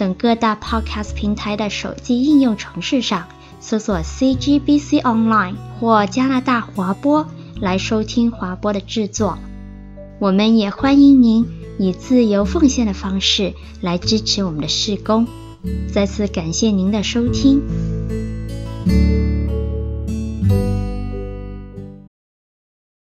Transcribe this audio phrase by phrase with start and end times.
[0.00, 3.28] 等各大 Podcast 平台的手机应用程式上
[3.60, 7.28] 搜索 CGBC Online 或加拿大华播
[7.60, 9.38] 来收听华播的制作。
[10.18, 11.46] 我们也欢迎您
[11.78, 15.26] 以自由奉献的方式来支持我们的事工。
[15.92, 17.60] 再次感谢您的收听。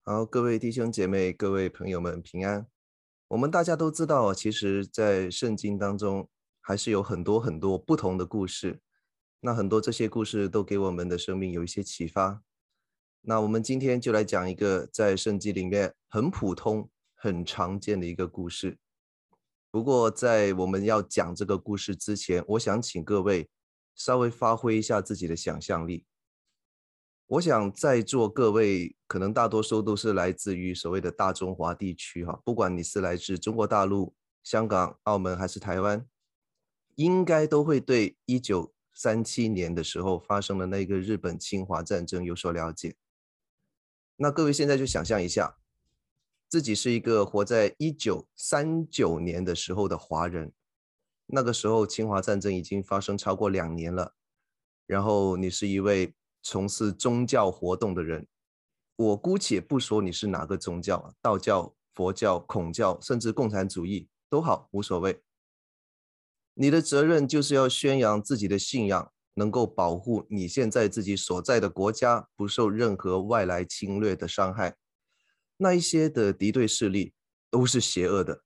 [0.05, 2.67] 好，各位弟兄姐妹、各位朋友们平安。
[3.29, 6.29] 我们大家都知道，其实，在圣经当中。
[6.67, 8.81] 还是有很多很多不同的故事，
[9.41, 12.43] 那很多这些故事都给我们的生命有一些启发。
[13.21, 18.79] 那我们今天就来讲一个在圣经里面很普通、很常见的一个故事。
[19.71, 23.51] 不过在我们要讲这个故事之前，我想请各位
[23.95, 26.07] 稍微发挥一下自己的想象力。
[27.27, 36.07] 我想在座各位可能大多数都是来自于所谓的大中华地区哈，不管你是来自中国大陆、香港、澳门还是台湾。
[36.97, 42.97] 应该都会对一九三七年的时候发生的那个日本侵华战争有所了解。
[44.17, 45.57] 那各位现在就想象一下，
[46.49, 50.53] 自己是一个活在一九三九年的时候的华人，
[51.27, 54.15] 那个时候侵华战争已经发生超过两年了。
[54.87, 58.29] 然后你是一位从事宗教活动的人，
[58.97, 65.21] 我姑且不说你是哪个宗教，道教、佛教、孔教，甚至共产主义都好，无所谓。
[66.55, 74.77] 你的责任就是要宣扬自己的信仰，能够保护你现在自己所在的国家不受任何外来侵略的伤害。
[75.57, 77.13] 那一些的敌对势力
[77.51, 78.43] 都是邪恶的，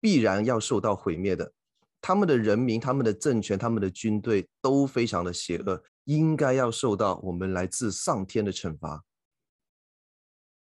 [0.00, 1.52] 必然要受到毁灭的。
[2.00, 9.04] 他们的人民、他们的政权、他们的军队都非常的邪恶，应该要受到我们来自上天的惩罚。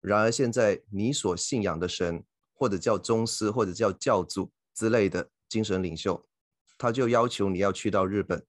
[0.02, 2.22] 然而现在你所信仰的神，
[2.52, 6.26] 或者叫宗师，或者叫教主之类的精神领袖。
[6.76, 8.44] 他就要求你要去到日本，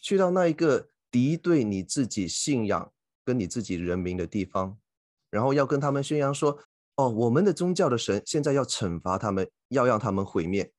[0.00, 2.92] 去到那一个敌对你自己信仰
[3.24, 4.78] 跟你自己人民的地方，
[5.30, 6.58] 然后要跟他们宣扬说
[6.96, 10.72] ：“哦，我们的宗教的神现在要惩罚他们，要让他们毁灭。”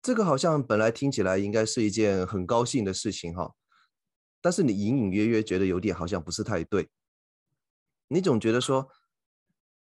[0.00, 3.54] 这个好像本来听起来应该是一件很高兴的事情哈，
[4.40, 6.88] 但是你隐隐约约觉得有点好像不是太对。
[8.06, 8.88] 你总觉得说，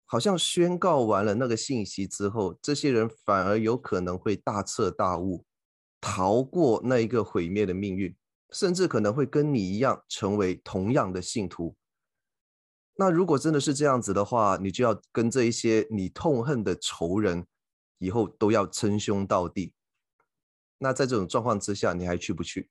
[0.05, 5.45] 好像宣告完了那个信息之后，这些人反而有可能会大彻大悟。
[6.01, 8.15] 逃过那一个毁灭的命运，
[8.51, 11.75] 甚至可能会跟你一样成为同样的信徒。
[12.95, 17.45] 那如果真的是这样子的话，你就要跟这一些你痛恨的仇人，
[17.97, 19.73] 以后都要称兄道弟。
[20.79, 22.69] 那在这种状况之下，你还去不去？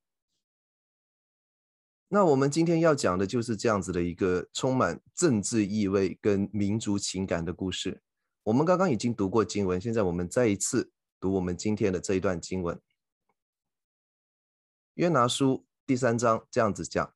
[2.09, 8.03] 那我们今天要讲的就是这样子的一个充满政治意味跟民族情感的故事。
[8.45, 10.91] 我们刚刚已经读过经文，现在我们再一次
[11.21, 12.81] 读我们今天的这一段经文。
[14.99, 17.15] 约拿书第三章这样子讲：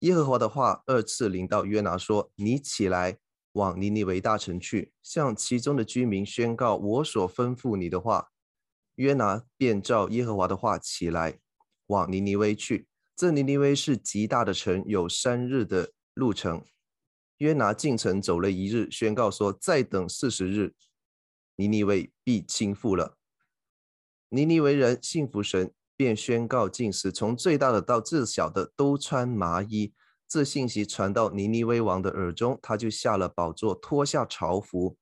[0.00, 3.18] 耶和华的话二次临到约拿说：“你起来，
[3.52, 8.32] 往尼尼微大城去，向其中的居民宣告我所吩咐你的话。”
[8.96, 11.38] 约拿便照耶和华的话起来，
[11.86, 12.88] 往尼尼微去。
[13.14, 16.64] 这尼尼微是极大的城，有三日的路程。
[17.38, 20.74] 约拿进城走了一日，宣告说：“再等四十日，
[21.54, 23.16] 尼尼微必倾覆了。”
[24.30, 25.72] 尼尼微人信服神。
[25.96, 29.92] 便宣告禁食，从最大的到最小的都穿麻衣。
[30.28, 34.96] 这信息传到尼尼微王的耳中，他就下了宝座，脱下朝服，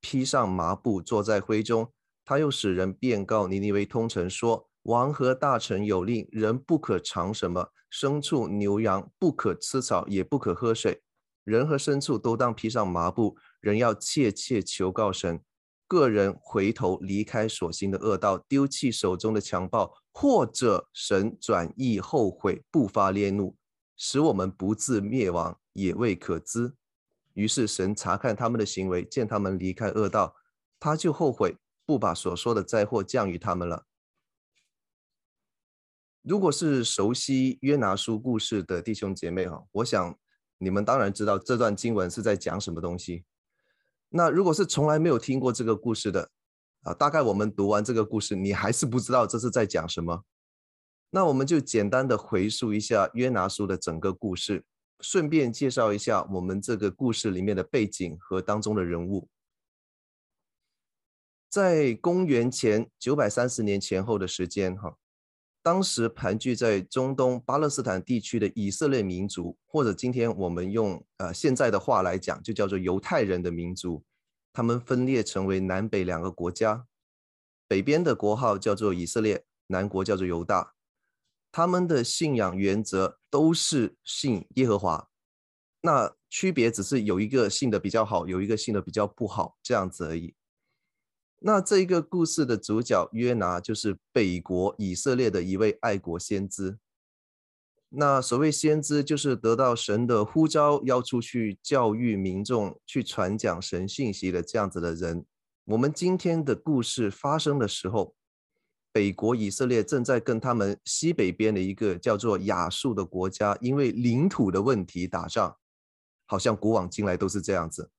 [0.00, 1.92] 披上麻布，坐在灰中。
[2.24, 11.02] 他又使人便告尼尼微通城说：王和大臣有令，人不可尝什么，牲畜牛羊不可吃草，也不可喝水。
[11.44, 13.36] 人和牲畜都当披上麻布。
[13.60, 15.42] 人要切切求告神。
[15.90, 23.56] 个人回头离开所行的恶道，丢弃手中的强暴，或者神转意后悔，不发烈怒，
[23.96, 26.76] 使我们不自灭亡，也未可知。
[27.34, 30.36] 于是神查看他们的行为，见他们离开恶道，
[30.78, 33.86] 他就后悔，不把所说的灾祸降于他们了。
[36.22, 40.16] 如果是熟悉约拿书故事的弟兄姐妹哈，我想
[40.58, 43.24] 你们当然知道这段经文是在讲什么东西。
[44.10, 46.30] 那如果是从来没有听过这个故事的，
[46.82, 50.24] 啊，大概我们读完这个故事，你还是不知道这是在讲什么。
[51.10, 54.64] 那我们就简单的回溯一下约拿书的整个故事，
[55.00, 59.28] 顺便介绍一下我们这个故事里面的背景和当中的人物。
[61.48, 64.94] 在公元前九百三十年前后的时间，哈，
[65.62, 74.02] 当时盘踞在中东巴勒斯坦地区的以色列民族，或者今天我们用呃现在的话来讲，就叫做犹太人的民族。
[74.52, 76.86] 他们分裂成为南北两个国家，
[77.68, 80.74] 北边的国号叫做以色列，南国叫做犹大。
[81.52, 85.08] 他们的信仰原则都是信耶和华，
[85.82, 90.34] 那区别只是有一个信的比较好，有一个信的比较不好，这样子而已。
[91.42, 96.78] 那这一个故事的主角约拿就是北国以色列的一位爱国先知。
[97.88, 105.24] 那所谓先知，就是得到神的呼召，要出去教育民众，去传讲神信息的这样子的人。
[105.64, 108.14] 我们今天的故事发生的时候，
[108.92, 115.56] 北国以色列正在跟他们西北边的一个叫做亚述的国家，因为领土的问题打仗，
[116.26, 117.90] 好像古往今来都是这样子。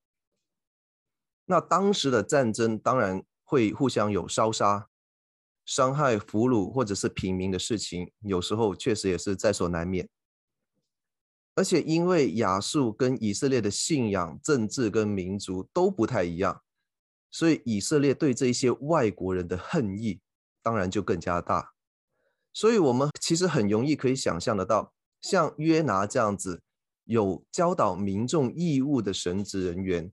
[1.44, 4.88] 那当时的战争当然会互相有烧杀。
[5.66, 10.08] 伤害俘虏或者是平民的事情，有时候确实也是在所难免。
[11.54, 16.62] 而且因为亚述跟以色列的信仰、政治跟民族都不太一样，
[17.30, 20.20] 所以以色列对这些外国人的恨意
[20.62, 21.74] 当然就更加大。
[22.54, 26.62] 所以我们其实很容易可以想象得到，像约拿这样子
[27.04, 30.10] 有教导民众义务的神职人员，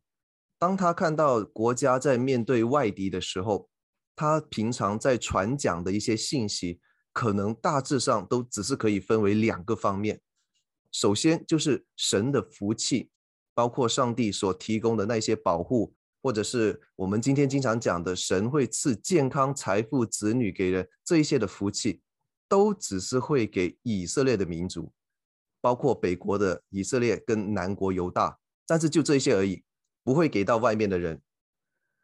[0.59, 3.69] 当他看到国家在面对外敌的时候，
[4.15, 6.81] 他平常在传讲的一些信息，
[7.13, 10.19] 可能大致上都只是可以分为两个方面。
[10.91, 13.09] 首先就是神的福气，
[13.53, 22.01] 包括上帝所提供的那些保护，或者是我们今天经常讲的神会赐健康、财富、子女给人这一些的福气，
[22.49, 24.91] 都只是会给以色列的民族，
[25.61, 29.63] 包括北国的以色列跟南国犹大，但是就这些而已，
[30.09, 31.21] 不会给到外面的人。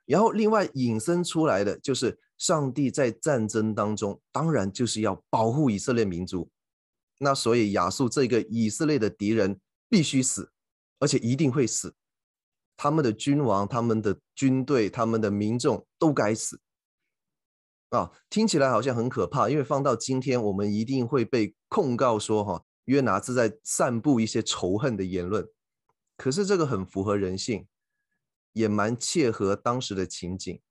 [0.06, 6.48] 然后，另外引申出来的就是，上帝在战争当中，当然就是要保护以色列民族。
[7.18, 9.60] 那所以亚述这个以色列的敌人
[9.90, 10.52] 必须死，
[11.00, 11.96] 而且一定会死。
[12.78, 16.60] 他们的君王、他们的军队、他们的民众都该死。
[17.90, 25.44] 啊，听起来好像很可怕，因为放到今天，我们一定会被控告说，哈，约拿是在散布一些仇恨的言论。
[26.16, 27.66] 可是这个很符合人性。
[28.56, 30.62] 也蛮切合当时的情景。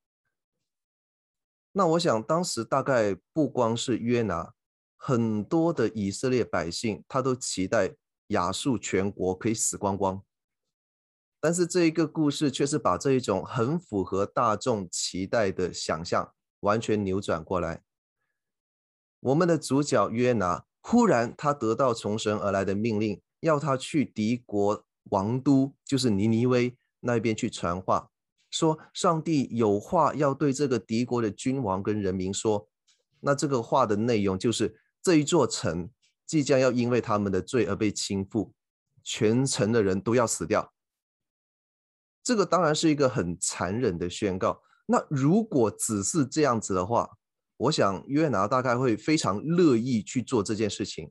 [1.72, 4.54] 那我想，当时大概不光是约拿，
[4.96, 7.94] 很多的以色列百姓，他都期待
[8.28, 10.22] 亚述全国可以死光光。
[11.40, 17.82] 但是这一个故事却是把这一种很符合大众期待的想象完全扭转过来。
[19.20, 26.78] 我们的主角约拿，忽然他得到从神而来的命令，要他去敌国王都，就是尼尼微。
[27.04, 28.10] 那边去传话，
[28.50, 32.68] 说上帝有话要对这个敌国的君王跟人民说。
[33.20, 35.88] 那这个话的内容就是这一座城
[36.26, 38.52] 即将要因为他们的罪而被倾覆，
[39.02, 40.72] 全城的人都要死掉。
[42.22, 44.62] 这个当然是一个很残忍的宣告。
[44.86, 47.18] 那如果只是这样子的话，
[47.56, 51.10] 我想约拿大概会非常乐意去做这件事情。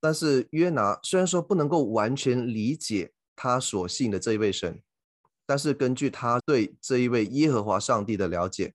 [0.00, 3.12] 但是约拿虽然说不能够完全理解。
[3.34, 4.82] 他所信的这一位神，
[5.46, 8.74] 但是根据他对这一位耶和华上帝的了解，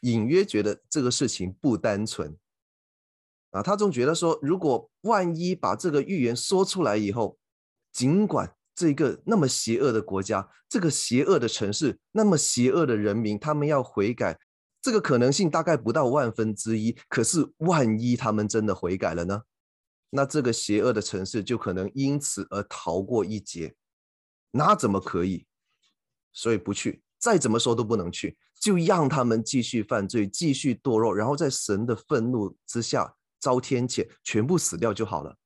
[0.00, 2.36] 隐约觉得这个事情不单纯
[3.50, 3.62] 啊。
[3.62, 7.38] 他总觉得说，如果万一把这个预言说出来以后，
[7.92, 14.38] 尽管这个那么邪恶的国家，这个邪恶的城市，那么邪恶的人民，他们要悔改，
[14.82, 16.98] 这个可能性大概不到万分之一。
[17.08, 19.42] 可是万一他们真的悔改了呢？
[20.16, 23.74] 那这个邪恶的城市就可能因此而逃过一劫，
[24.52, 25.44] 那怎么可以？
[26.32, 35.36] 所以不去，再怎么说都不能去，就让他们继续犯罪，继续堕落，然后在神的愤怒之下遭天谴，全部死掉就好了。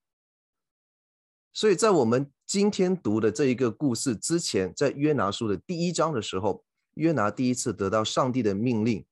[1.54, 6.62] 所以在我们今天读的这一个故事之前，在约拿书的第一章的时候，
[6.96, 9.06] 约拿第一次得到上帝的命令，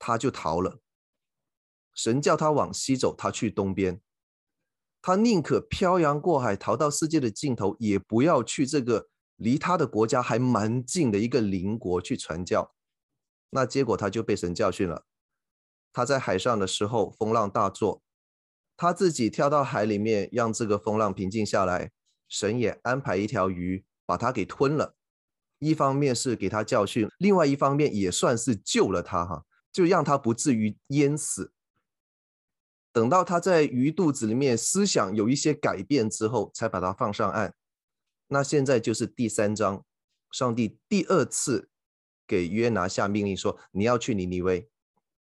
[0.00, 0.80] 他就逃了。
[1.94, 4.00] 神叫他往西走，他去东边。
[5.06, 12.72] 他宁可漂洋过海逃到世界的尽头，也不要去这个离他的国家还蛮近的一个邻国去传教。
[13.50, 15.04] 那结果他就被神教训了。
[15.92, 18.00] 他在海上的时候，风浪大作，
[18.78, 21.90] 他自己跳到海里面，让这个风浪平静下来。
[22.26, 24.96] 神也安排一条鱼把他给吞了。
[25.58, 31.52] 一方面是给他教训，另外一方面也算是救了他哈，就让他不至于淹死。
[32.94, 37.52] 等到他在鱼肚子里面思想有一些改变之后，才把他放上岸。
[38.28, 39.84] 那现在就是第三章，
[40.30, 41.68] 上帝第二次
[42.24, 44.70] 给约拿下命令说：“你要去尼尼微。”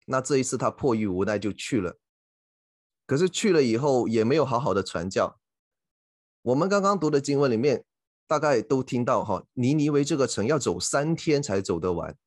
[0.07, 1.99] 那这一次他迫于无奈就去了。
[3.05, 5.39] 可是去了以后也没有好好的传教。
[6.41, 7.85] 我们刚刚读的经文里面，
[8.25, 12.17] 大概都听到哈，尼尼微这个城要走三天才走得完。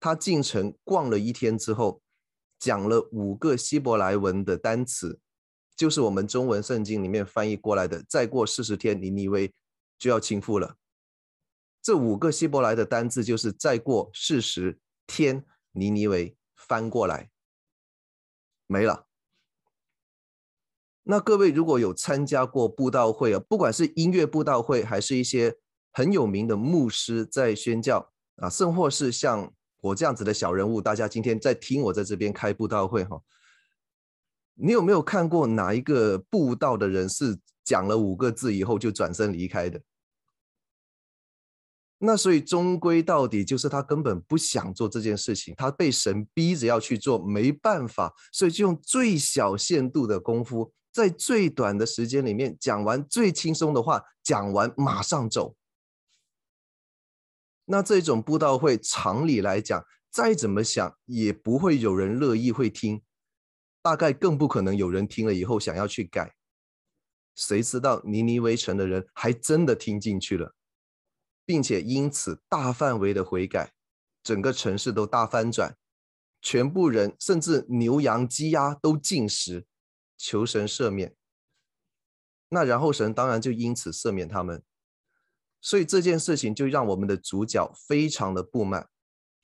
[0.00, 2.00] 他进城逛了一天之后，
[2.62, 5.18] 讲了五个希伯来文的单词，
[5.74, 8.04] 就是我们中文圣经里面翻译过来的。
[8.08, 9.52] 再过四十天，尼尼微
[9.98, 10.76] 就要倾覆了。
[11.82, 14.78] 这五个希伯来的单字就是再过四十
[15.08, 17.32] 天，尼尼微翻过来
[18.68, 19.08] 没了。
[21.02, 25.56] 那各位如果有参加过布道会啊，不管是音乐布道会，还是一些
[25.90, 29.52] 很有名的牧师在宣教啊，甚或是像。
[29.82, 33.20] 我这样子的小人物，大家今天在听我在这边开布道会哈，
[34.54, 39.80] 你有没有看过哪一个布道的人是讲了五个字以后就转身离开的？
[41.98, 55.56] 那所以终归到底就是他根本不想做这件事情，他被神逼着要去做，没办法，所以就用最小限度的功夫，在最短的时间里面讲完最轻松的话，讲完马上走。
[57.64, 63.02] 那这种布道会，常理来讲，再怎么想也不会有人乐意会听，
[63.80, 66.34] 大概更不可能有人听了以后想要去改。
[67.34, 70.54] 谁知道尼尼微城的人还真的听进去了，
[71.46, 73.72] 并且因此大范围的悔改，
[74.22, 75.76] 整个城市都大翻转，
[76.42, 79.66] 全部人甚至牛羊鸡鸭都进食，
[80.18, 81.16] 求神赦免。
[82.50, 84.62] 那然后神当然就因此赦免他们。
[85.62, 88.88] 所以这件事情就让我们的主角非常的不满，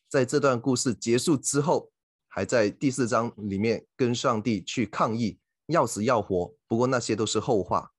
[0.08, 1.92] 在这段故事结束之后，
[2.26, 6.54] 还在第四章里面跟上帝去抗议，要死要活。
[6.66, 7.92] 不过那些都是后话。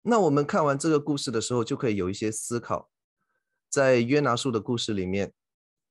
[0.00, 2.90] 那我们看完这个故事的时候，就可以有一些思考。
[3.68, 5.34] 在约拿书的故事里面，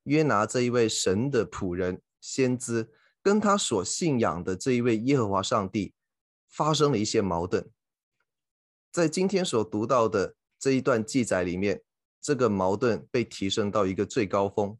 [0.03, 5.93] 约拿这一位神的仆人、先知，跟他所信仰的这一位耶和华上帝，
[6.47, 7.69] 发生了一些矛盾。
[8.93, 11.81] 在今天所读到的这一段记载里面，
[12.21, 14.77] 这个矛盾被提升到一个最高峰。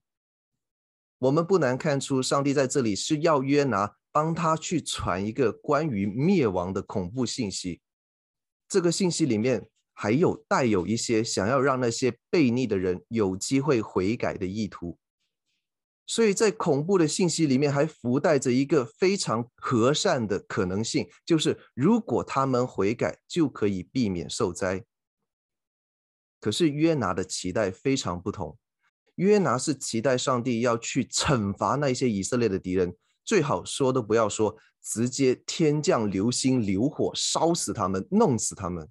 [1.18, 7.82] 我们不难看出，上帝在这里是要约拿帮他去传一个关于灭亡的恐怖信息。
[8.70, 15.00] 这个信息里面还有带有一些想要让那些悖逆的人有机会悔改的意图。
[16.06, 24.84] 所以在恐怖的信息里面，还附带着一个非常和善的可能性，就是如果他们悔改，就可以避免受灾。
[26.42, 28.58] 可是约拿的期待非常不同，
[29.16, 32.94] 约拿是期待上帝要去惩罚那些以色列的敌人，
[33.24, 38.90] 最好说都不要说，直接天降流星流火烧死他们，弄死他们。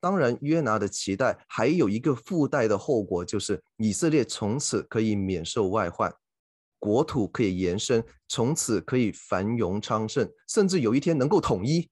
[0.00, 6.10] 当然，约拿的期待还有一个附带的后果，就是以色列从此可以免受外患，
[6.78, 11.90] 国土可以延伸，从此可以繁荣昌盛，甚至有一天能够统一，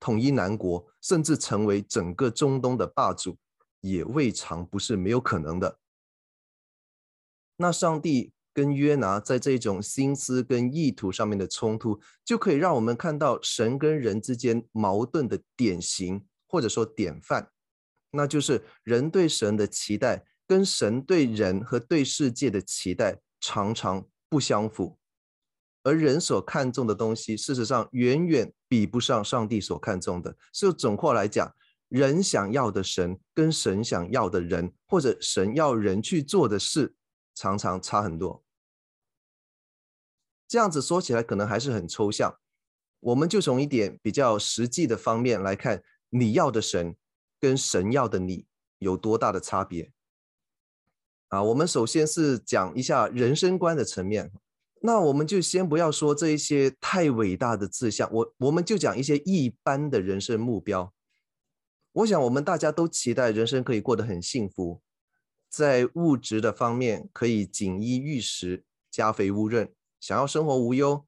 [0.00, 3.36] 统一南国，甚至成为整个中东的霸主，
[3.82, 5.78] 也未尝不是没有可能的。
[7.56, 16.24] 那上帝跟约拿在这种心思跟意图上面的冲突，就可以让我们看到神跟人之间矛盾的典型。
[16.52, 17.50] 或者说典范，
[18.10, 24.98] 那就是人对神的期待跟神对人和对世界的期待常常不相符，
[25.82, 30.36] 而人所看重的东西，事实上远远比不上上帝所看重的。
[30.52, 31.50] 所以总括来讲，
[31.88, 36.94] 人想要的神跟神想要的人，或者神要人去做的事，
[37.34, 38.44] 常常差很多。
[40.46, 42.38] 这样子说起来可能还是很抽象，
[43.00, 45.82] 我们就从一点比较实际的方面来看。
[46.14, 46.94] 你要的神
[47.40, 48.44] 跟神要的你
[48.78, 49.90] 有多大的差别
[51.28, 51.42] 啊？
[51.42, 54.30] 我们首先是讲一下人生观的层面，
[54.82, 60.92] 那我们就先不要说这一些太伟大的志向，我我们就讲一些一般的人生目标。
[61.92, 64.82] 我想我们大家都期待人生可以过得很幸福，
[65.48, 71.06] 在物质的方面可以锦衣玉食、家肥屋润，想要生活无忧。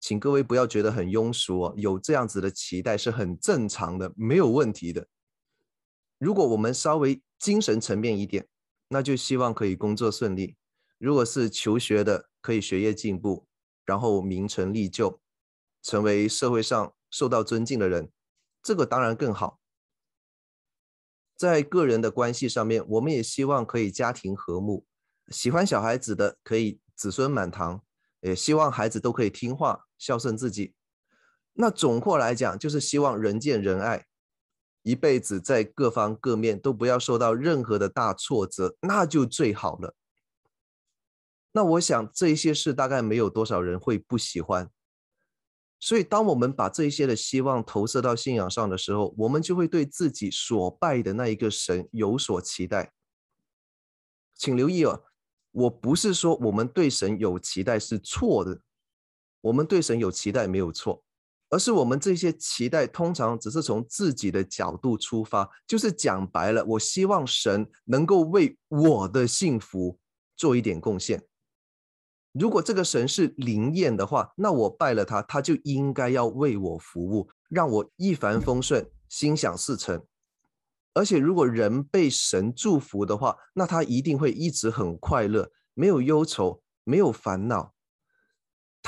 [0.00, 5.08] 请各位不要觉得很庸俗哦，有这样子的期待是很正常的，没有问题的。
[6.18, 8.48] 如果我们稍微精神层面一点，
[8.88, 10.56] 那就希望可以工作顺利；
[10.98, 13.46] 如果是求学的，可以学业进步，
[13.84, 15.20] 然后名成利就，
[15.82, 18.10] 成为社会上受到尊敬的人，
[18.62, 19.60] 这个当然更好。
[21.36, 24.86] 在个人的关系上面，我们也希望可以家庭和睦，
[25.28, 27.84] 喜欢小孩子的可以子孙满堂，
[28.20, 30.74] 也希望孩子都可以听话、孝顺自己。
[31.54, 34.06] 那总括来讲，就是希望人见人爱，
[34.82, 39.94] 一辈子在各方各面都不要受到任何的大挫折，那就最好了。
[41.52, 44.70] 那我想这些事大概没有多少人会不喜欢。
[45.80, 52.92] 所以，当我们把这些的希望投射到信仰上的时候，我们就会对自己所拜的那一个神有所期待。
[54.34, 55.04] 请留意哦，
[55.52, 58.60] 我不是说我们对神有期待是错的，
[59.48, 61.02] 我们对神有期待没有错，
[61.48, 69.98] 而是我们这些期待通常只是从自己的角度出发，就是讲白了，我希望神能够为我的幸福
[70.36, 71.22] 做一点贡献。
[72.32, 80.04] 如果这个神是灵验的话，那我拜了他，他就应该要为我服务，让我一帆风顺、心想事成。
[80.92, 87.72] 而且，如果人被神祝福的话，那他一定会一直很快乐，没有忧愁，没有烦恼。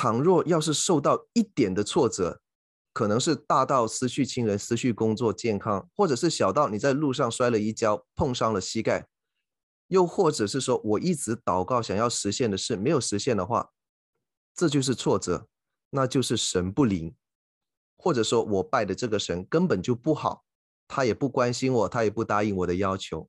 [0.01, 2.41] 倘若要是受到一点的挫折，
[2.95, 9.07] 可能是大到失去亲人、失去工作、健康，或者是小到你在路上摔了一跤，碰伤了膝盖。
[9.89, 13.73] 又或者是说，我一直祷告想要实现的事没有实现的话，
[14.55, 15.47] 这就是挫折，
[15.91, 17.15] 那就是神不灵，
[17.99, 20.47] 或者说我拜的这个神根本就不好，
[20.89, 23.29] 他也不关心我，他也不答应我的要求。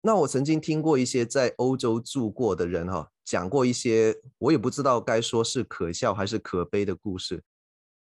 [0.00, 7.42] 那我曾经听过一些在欧洲住过的人哈，讲过一些我也不知道该说是可笑还是可悲的故事。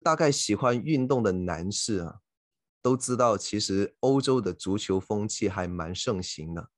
[0.03, 2.19] 大概喜欢运动的男士啊，
[2.81, 6.69] 都知道其实欧洲的足球风气还蛮盛行的。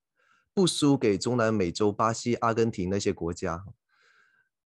[0.53, 3.63] 不输给中南美洲、巴西、阿根廷那些国家。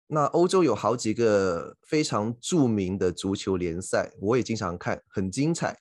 [0.08, 5.80] 那欧洲有好几个非常著名的足球联赛，我也经常看，很精彩。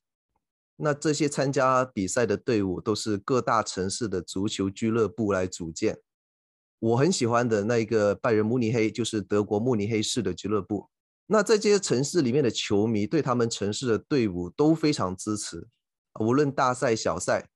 [0.77, 5.99] 那这些参加比赛的队伍都是各大城市的足球俱乐部来组建。
[6.79, 10.89] 我很喜欢的那一个拜仁慕尼黑，就是德国慕尼黑市的俱乐部。
[11.27, 15.69] 那在这些城市里面的球迷对他们城市的队伍都非常支持，
[16.21, 17.49] 无论大赛小赛。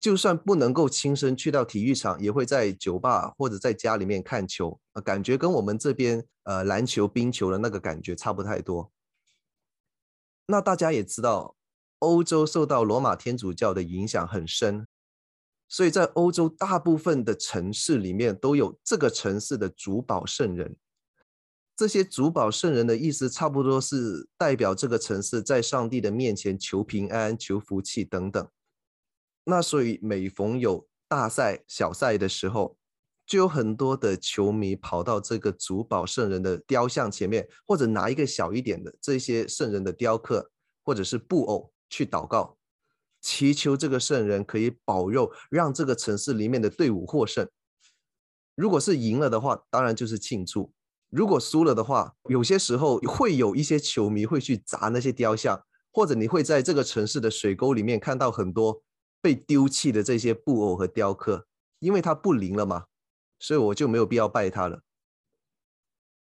[0.00, 8.90] 就算不能够亲身去到体育场，也会在酒吧或者在家里面看球，感觉跟我们这边呃篮球、冰球的那个感觉差不太多。
[10.46, 11.54] 那大家也知道，
[12.02, 14.88] 欧洲受到罗马天主教的影响很深，
[15.68, 20.76] 所以在欧洲大部分的城市里面都有这个城市的主保圣人。
[21.76, 28.48] 这些主保圣人的意思，差不多是代表这个城市在上帝的面前求平安、求福气等等。
[29.44, 32.76] 那所以每逢有大赛、小赛的时候，
[33.24, 40.50] 就有很多的球迷跑到这个主保圣人的雕像前面，或者拿一个小一点的这些圣人的雕刻，
[40.84, 42.56] 或者是布偶去祷告，
[43.20, 47.46] 祈求这个圣人可以保佑，让这个城市里面的队伍获胜。
[48.54, 50.72] 如果是赢了的话，当然就是庆祝；
[51.10, 58.82] 如果输了的话，有些时候会有一些球迷会去砸那些雕像，或者你会在这个城市的水沟里面看到很多。
[59.24, 61.46] 被丢弃的这些布偶和雕刻，
[61.78, 62.86] 因为它不灵了嘛，
[63.38, 64.82] 所以我就没有必要拜它了。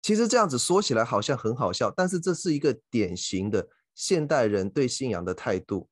[0.02, 5.88] 其实这样子说起来好像很好笑，但是这是一个典型的现代人对信仰的态度。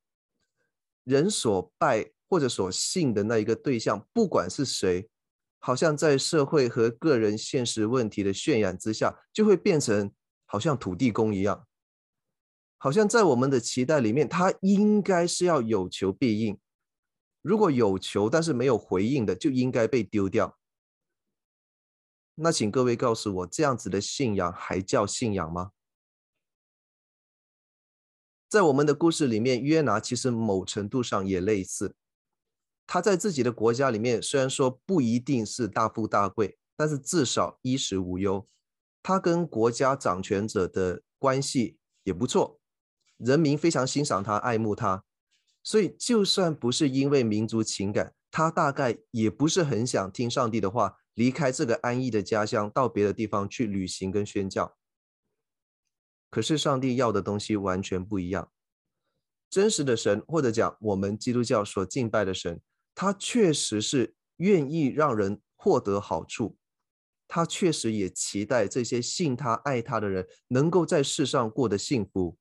[1.05, 5.09] 人所拜或者所信的那一个对象，不管是谁，
[5.59, 10.13] 好像在社会和个人现实问题的渲染之下，就会变成
[10.45, 11.67] 好像土地公一样，
[12.79, 16.59] 好像在我们的期待里面，他应该是要有求必应。
[17.43, 20.59] 如果有求但是没有回应的，就应该被丢掉。
[22.37, 25.73] 那请各位告诉我，这样子的信仰还叫信仰吗？
[28.51, 31.95] 在我们的故事里面，约拿其实某程度上也类似。
[32.85, 38.49] 他在自己的国家里面，虽然说不一定是大富大贵，但是至少衣食无忧。
[39.05, 42.59] 他跟国家掌权者的关系也不错，
[43.19, 45.05] 人民非常欣赏他，爱慕他。
[45.63, 54.77] 所以，就算不是因为民族情感，他大概也不是很想听上帝的话，离开这个安逸的家乡，到别的地方去旅行跟宣教。
[56.31, 58.51] 可是，上帝要的东西完全不一样。
[59.51, 62.61] 真实的神，或者讲我们基督教所敬拜的神，
[62.95, 66.57] 他确实是愿意让人获得好处，
[67.27, 72.39] 他确实也期待这些信他、爱他的人能够在世上过得幸福。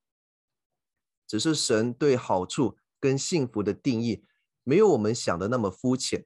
[1.27, 2.77] 只是神对好处。
[3.01, 4.25] 跟幸福的定义
[4.65, 6.25] 没有我们想的那么肤浅。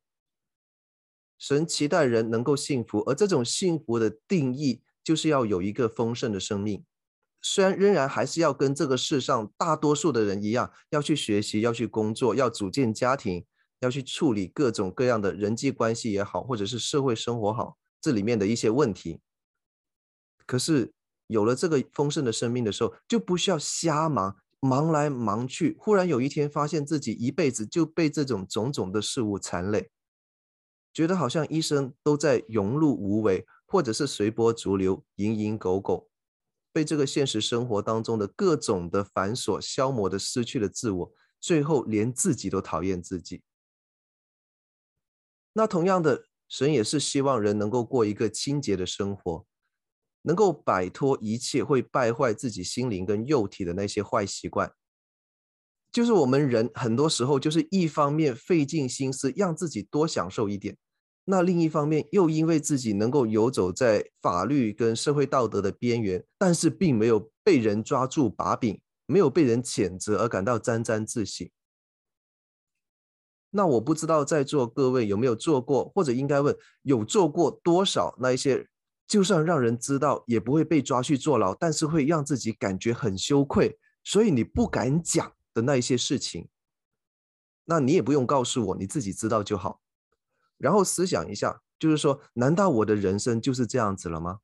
[1.37, 6.83] 神期待人能够幸福，而这种幸福的定义就是要有一个丰盛的生命，
[7.45, 13.45] 虽然仍然还是要跟这个世上大多数的人一样，要去学习，要去工作，要组建家庭，
[13.81, 19.19] 要去处理各种各样的人际关系也好，或者是社会生活好，这里面的一些问题。
[20.45, 20.93] 可是
[21.27, 25.75] 有了这个丰盛的生命的时候，就不需要瞎忙，忙来忙去。
[25.77, 29.89] 忽然有一天，发现自己一辈子就被这种种种的事物缠累，
[30.93, 36.09] 觉得好像一生都在庸碌无为，或者是随波逐流，蝇营狗苟。
[36.73, 43.43] 被这个现实生活当中的各种的繁琐消磨的失去了自我，最后连自己都讨厌自己。
[45.53, 49.45] 那同样的，神也是希望人能够过一个清洁的生活，
[50.23, 54.73] 能够摆脱一切会败坏自己心灵跟肉体的那些坏习惯。
[55.91, 60.75] 就是我们人很多时候就是一方面费尽心思让自己多享受一点。
[61.25, 71.51] 那另一方面，又因为自己能够游走在法律跟社会道德的边缘，但是并没有被人抓住把柄，没有被人谴责而感到沾沾自喜。
[73.51, 78.67] 那我不知道在座各位有没有做过，或者应该问有做过多少那一些，
[79.07, 86.49] 就算让人知道也不会被抓去坐牢，但是会让自己感觉很羞愧，所以你不敢讲的那一些事情。
[87.65, 89.82] 那你也不用告诉我，你自己知道就好。
[90.63, 94.39] 然后思想一下，就是说，难道我的人生就是这样子了吗？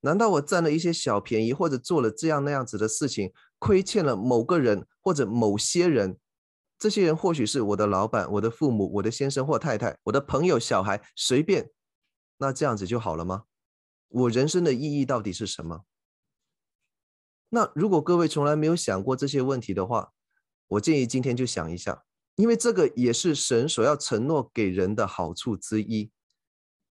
[0.00, 6.18] 难道我占了一些小便宜，或者做了这样那样子的事情，亏欠了某个人或者某些人？
[6.78, 11.70] 这些人或许是我的老板、我的父母、我的先生或太太、我的朋友、小孩，随便。
[12.38, 13.44] 那这样子就好了吗？
[14.08, 15.84] 我人生的意义到底是什么？
[17.50, 20.14] 那如果各位从来没有想过这些问题的话，
[20.68, 22.04] 我建议今天就想一下。
[22.36, 26.10] 因为这个也是神所要承诺给人的好处之一。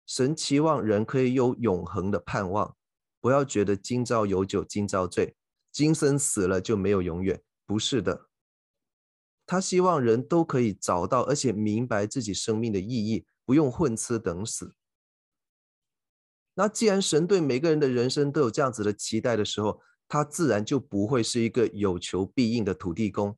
[0.06, 2.76] 神期望人可以有永恒的盼望，
[3.20, 5.34] 不要觉得今朝有酒今朝醉，
[5.72, 7.42] 今生死了就没有永远。
[7.66, 8.28] 不是的，
[9.46, 14.74] 他希望人都可以找到，而且明白自己生命的意义，不用混吃等死。
[16.54, 23.36] 那既然神对每个人的人生都有这样子的期待的时候，他自然就不会是一个有求必应的土地公。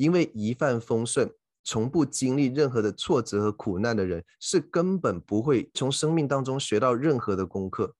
[0.00, 1.30] 因为一帆风顺，
[1.62, 7.94] 从不经历任何的挫折和苦难的人，是根本不会从生命当中学到任何的功课。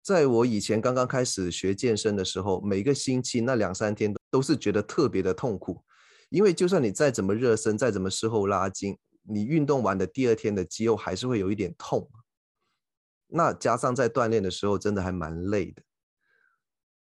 [0.00, 5.82] 在我以前刚刚开始学健身的时候，每个星期那两三天都是觉得特别的痛苦，
[6.28, 12.08] 因为就算你再怎么热身，再怎么事后拉筋，你运动完的第二天的肌肉还是会有一点痛。
[13.26, 15.82] 那加上在锻炼的时候，真的还蛮累的。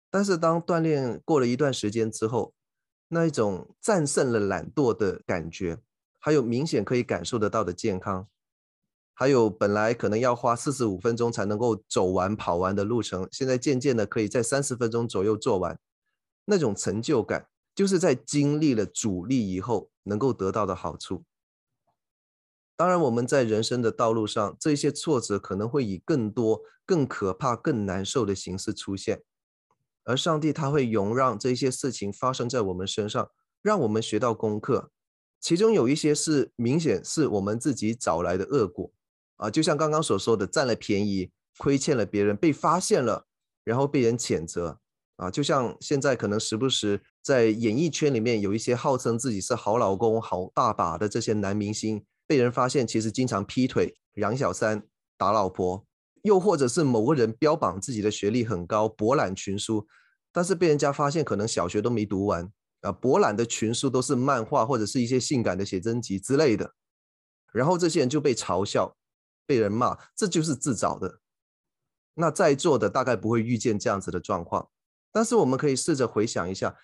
[0.10, 2.54] 但是当锻炼过了一段时间之后，
[3.10, 5.80] 那一种战胜了懒惰的感觉，
[6.20, 8.28] 还有明显可以感受得到的健康，
[9.13, 15.80] 还有本来可能要花四十五分钟才能够走完跑完的路程，现在渐渐的可以在三十分钟左右做完，
[16.46, 21.24] 那种成就感，就是在经历了阻力以后能够得到的好处。
[22.76, 29.24] 当然，我们在人生的道路上，这些挫折可能会以更多、更可怕、更难受的形式出现。
[30.08, 33.30] 而上帝他会容让这些事情发生在我们身上，
[33.62, 34.89] 让我们学到功课。
[35.41, 38.89] 其中有一些是明显是我们自己找来的恶果
[39.36, 43.28] 啊，就像刚刚所说的，占了便宜，亏欠了别人，被发现了，
[43.65, 44.80] 然后被人谴责
[45.17, 45.30] 啊。
[45.30, 54.84] 就像现在可能时不时在演艺圈里面有一些号称自己是好老公、好大把的这些男明星，被人发现其实经常劈腿、养小三、
[55.17, 55.86] 打老婆。
[56.28, 59.88] 又或者是某个人标榜自己的学历很高，博览群书，
[60.32, 66.76] 但是被人家发现可能小学都没读完啊，博览的群书都是漫画或者是一些性感的写真集之类的，
[67.52, 68.96] 然后这些人就被嘲笑，
[69.48, 71.22] 被人骂，这就是自找的。
[72.13, 74.70] 那在座的大概不会遇见这样子的状况，
[75.12, 76.76] 但是我们可以试着回想一下，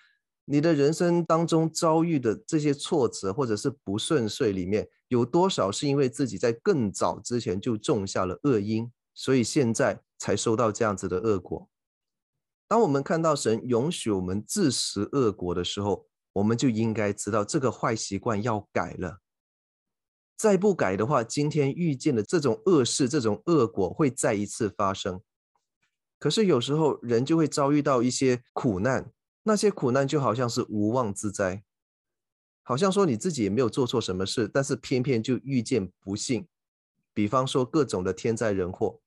[0.44, 8.90] 你的人生当中遭遇的这些挫折或者是不顺遂里面，有多少是因为自己在更早之前就种下了恶因？
[9.14, 11.68] 所以现在才收到这样子的恶果。
[12.66, 19.20] 当我们看到神允许我们自食恶果的时候，我们就应该知道这个坏习惯要改了。
[20.36, 25.20] 再不改的话，今天遇见的这种恶事、这种恶果会再一次发生。
[26.18, 29.12] 可是有时候人就会遭遇到一些苦难，
[29.44, 31.62] 那些苦难就好像是无妄之灾，
[32.62, 36.48] 好像说你自己也没有做错什么事，但是偏偏就遇见不幸。
[37.12, 39.00] 比方说各种的天灾人祸。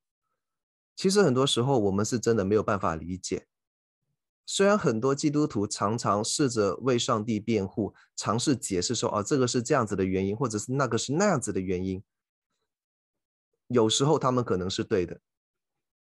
[0.97, 3.47] 其实很多时候我们是真的没有办法理解，
[4.47, 12.03] 虽然很多基督徒常常试着为上帝辩护，尝试解释说啊，这个是这样子的原因，或者是那个是那样子的原因，
[13.67, 15.21] 有时候他们可能是对的，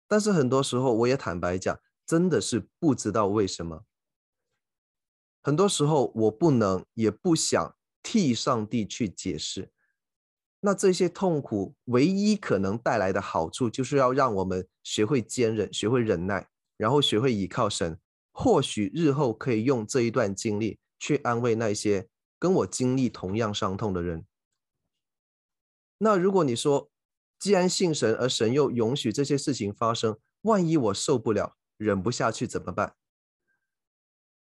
[0.08, 3.84] 但是很多时候我也坦白讲，真的是不知道为什么。
[5.42, 9.70] 很多时候，我不能也不想替上帝去解释。
[10.60, 17.98] 那这些痛苦唯一可能带来的好处，就是要让我们学会坚忍，学会忍耐，然后学会依靠神。
[18.32, 24.26] 或许日后可以用这一段经历去安慰那些跟我经历同样伤痛的人。
[25.98, 26.90] 那如果你说，
[27.38, 32.94] 既然信神，而神又允许这些事情发生，万一我受不了，忍不下去怎么办？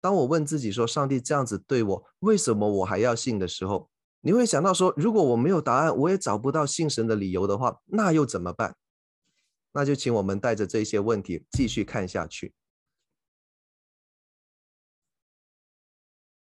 [0.02, 3.92] 当我问自己说，上帝这样子对我，为什么我还要信的时候，
[4.26, 8.78] 你会想到说，如果我没有答案，我也找不到信神的理由的话，那又怎么办？
[9.74, 12.54] 那就请我们带着这些问题继续看下去。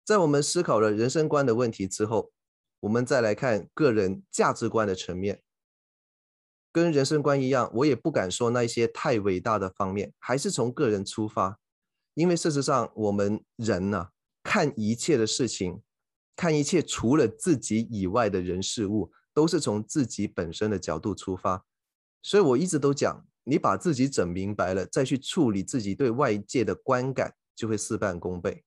[0.03, 2.33] 在我们思考了人生观的问题之后，
[2.81, 5.41] 我们再来看个人价值观的层面。
[6.71, 11.57] 跟人生观一样，我也不敢说那些太伟大的方面，还是从个人出发。
[12.13, 14.09] 因为事实上，我们人呢、
[14.43, 15.81] 看一切的事情，
[16.39, 21.65] 看一切除了自己以外的人事物，都是从自己本身的角度出发。
[22.21, 28.63] 所以我一直都讲，你把自己整明白了，再去处理自己对外界的观感，就会事半功倍。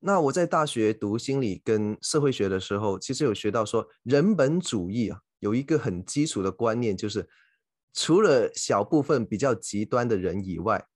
[0.00, 7.28] 那我在大学读心理跟社会学的时候，其实有学到说，人本主义啊，有一个很基础的观念，就是
[7.92, 10.88] 除了小部分比较极端的人以外。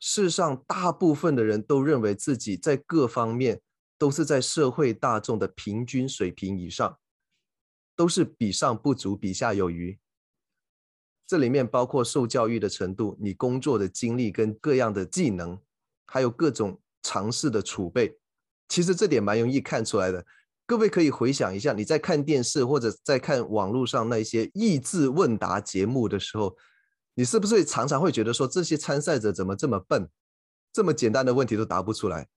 [0.00, 3.60] 世上大部分的人都认为自己在各方面
[3.98, 6.98] 都是在社会大众的平均水平以上，
[7.96, 9.98] 都是比上不足，比下有余。
[11.26, 15.58] 这里面包括受教育的程度、你工作的经历跟各样的技能，
[16.06, 18.18] 还有各种常识的储备。
[18.68, 20.24] 其实这点蛮容易看出来的。
[20.64, 26.56] 各位可以回想一下，你在看电视或者在看网络上那些益智问答节目的时候。
[27.14, 30.08] 你是不是常常会觉得说，这些参赛者怎么这么笨，
[30.72, 32.28] 这么简单的问题都答不出来？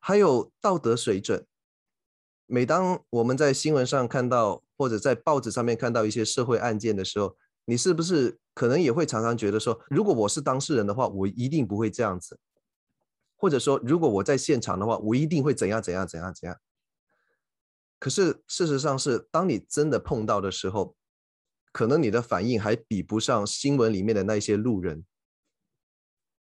[0.00, 1.46] 还有道德水准。
[2.46, 7.36] 每当我们在新闻上看到，或者在报纸上面看到一些社会案件的时候，
[7.66, 12.34] 你是不是可能也会常常觉得说，如果我是当事人的话，我一定不会这样子；
[13.36, 16.58] 或者说，如果我在现场的话，我一定会怎样怎样怎样怎样。
[18.00, 20.96] 可是事实上是，当你真的碰到的时候，
[21.70, 25.04] 可能你的反应还比不上新闻里面的那些路人。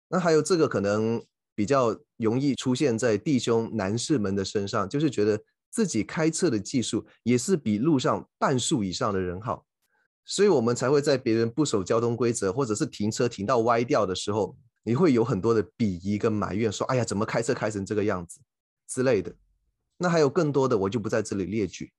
[0.08, 1.26] 那还有这个可能
[1.60, 9.66] 比较容易出现在弟兄男士们的身上，就是觉得自己开车的技术也是比路上半数以上的人好，
[10.24, 18.40] 所以我们才会在别人不守交通规则，或者是停车停到歪掉的时候，你会有很多的鄙夷跟埋怨，说：“哎呀，怎么开车开成这个样子？”
[18.88, 19.36] 之类的。
[19.98, 21.92] 那还有更多的，我就不在这里列举。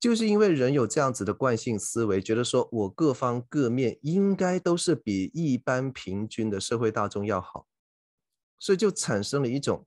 [0.00, 7.66] 就是因为人有这样子的惯性思维，觉得说我各方各面应该都是比一般平均的社会大众要好，
[8.58, 9.86] 所以就产生了一种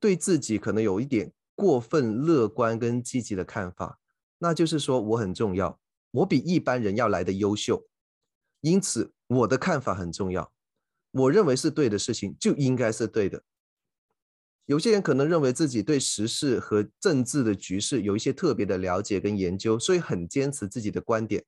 [0.00, 3.98] 对自己可能有一点过分乐观跟积极的看法，
[4.38, 5.80] 那就是说我很重要，
[6.12, 7.86] 我比一般人要来的优秀，
[8.60, 10.52] 因此我的看法很重要，
[11.10, 13.42] 我认为是对的事情就应该是对的。
[14.66, 21.42] 有些人可能认为自己对时事和政治的局势有一些特别的了解跟研究，所以很坚持自己的观点。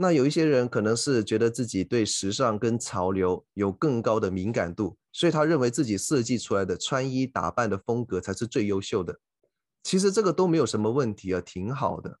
[0.00, 9.18] 那有一些人可能是觉得自己对时尚跟潮流有更高的敏感度，所以他认为自己设计出来的穿衣打扮的风格才是最优秀的。
[9.82, 12.20] 其实这个都没有什么问题啊，挺好的。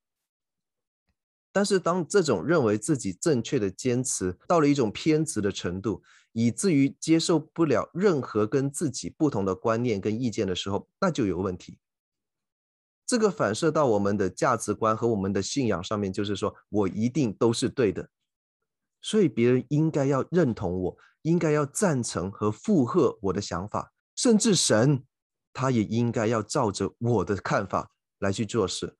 [1.52, 11.78] 但是当这种认为自己正确的坚持到了一种偏执的程度，以至于接受不了任何跟自己不同的观念跟意见的时候，那就有问题。
[13.08, 18.06] 这个反射到我们的价值观和我们的信仰上面，就是说我一定都是对的，
[19.00, 25.02] 所以别人应该要认同我，应该要赞成和附和我的想法，甚至神
[25.54, 28.94] 他也应该要照着我的看法来去做事。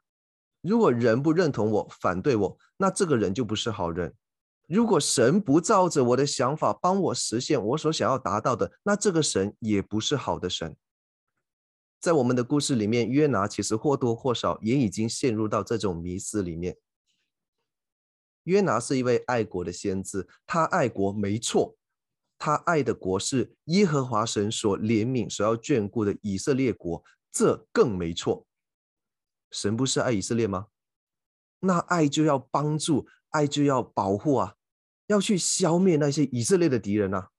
[0.62, 4.14] 如果人不认同我，反对我，那这个人就不是好人。
[4.66, 10.74] 如果神不照着我的想法帮我实现我所想要达到的，那这个神也不是好的神。
[12.00, 16.76] 在我们的故事里面，约拿其实或多或少也已经陷入到这种迷思里面。
[18.44, 21.76] 约拿是一位爱国的先知，他爱国没错，
[22.38, 28.46] 他爱的国是耶和华神所怜悯、所要眷顾的以色列国，这更没错。
[29.50, 30.68] 神不是爱以色列吗？
[31.60, 34.54] 那爱就要帮助，爱就要保护啊。
[35.08, 37.30] 要去消灭那些以色列的敌人啊！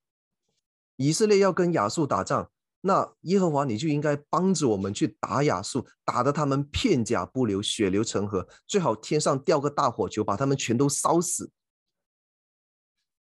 [0.95, 11.51] 以色列要跟亚述打仗，那耶和华你就应该帮着我们去打亚述，打得他们片甲不留，血流成河，最好天上掉个大火球，把他们全都烧死。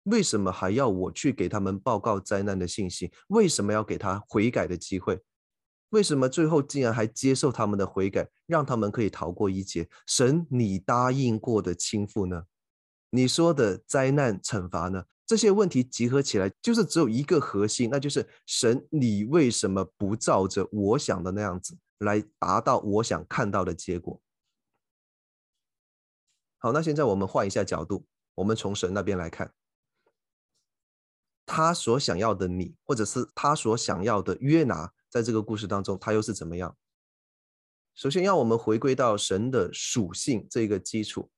[0.05, 3.11] 为什么还要我去给他们报告灾难的信息？
[3.29, 5.21] 为什么要给他悔改的机会？
[5.91, 9.89] 为什么最后竟然还接受他们的悔改，让他们可以逃过一劫？
[10.07, 12.45] 神，你答应过的倾覆呢？
[13.11, 15.05] 你说的灾难惩罚呢？
[15.27, 24.23] 这些问题集合起来，就是只有一个核心，那就是神，你为什么不照着我想的那样子来达到我想看到的结果？
[26.59, 29.53] 好，那现在我们换一下角度，我们从神那边来看。
[31.45, 36.77] 他所想要的你，或者是他所想要的约拿，在这个故事当中，他又是怎么样？
[37.95, 41.31] 首先，要我们回归到神的属性这个基础。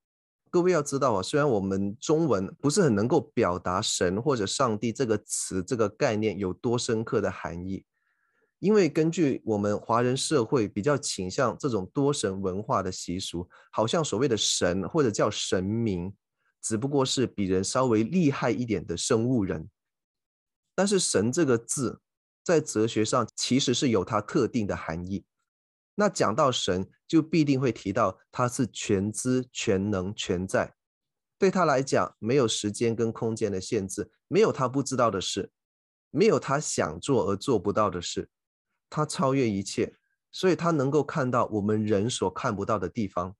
[0.50, 7.84] 各位要知道啊，虽然我们中文不是很能够表达“神”或者“上帝”这个词这个概念有多深刻的含义，
[8.58, 16.12] 因为根据我们华人社会比较倾向这种多神文化的习俗，好像所谓的神或者叫神明，
[16.62, 19.68] 只不过是比人稍微厉害一点的生物人。
[20.74, 22.00] 但是“神”这个字，
[22.44, 25.24] 在哲学上其实是有它特定的含义。
[26.00, 30.76] 那讲到神，就必定会提到他是全知、全能、全在。
[31.37, 35.50] 对他来讲，没有时间跟空间的限制，没有他不知道的事，
[36.12, 38.30] 没有他想做而做不到的事。
[38.88, 39.96] 他超越一切，
[40.30, 43.34] 所以他能够看到我们人所看不到的地方。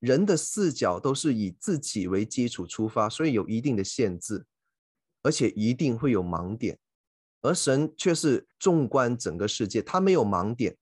[0.00, 4.44] 人的视角都是以自己为基础出发，所以有一定的限制。
[5.22, 6.78] 而且一定会有盲点，
[7.42, 10.76] 而神却是纵观整个世界，他没有盲点。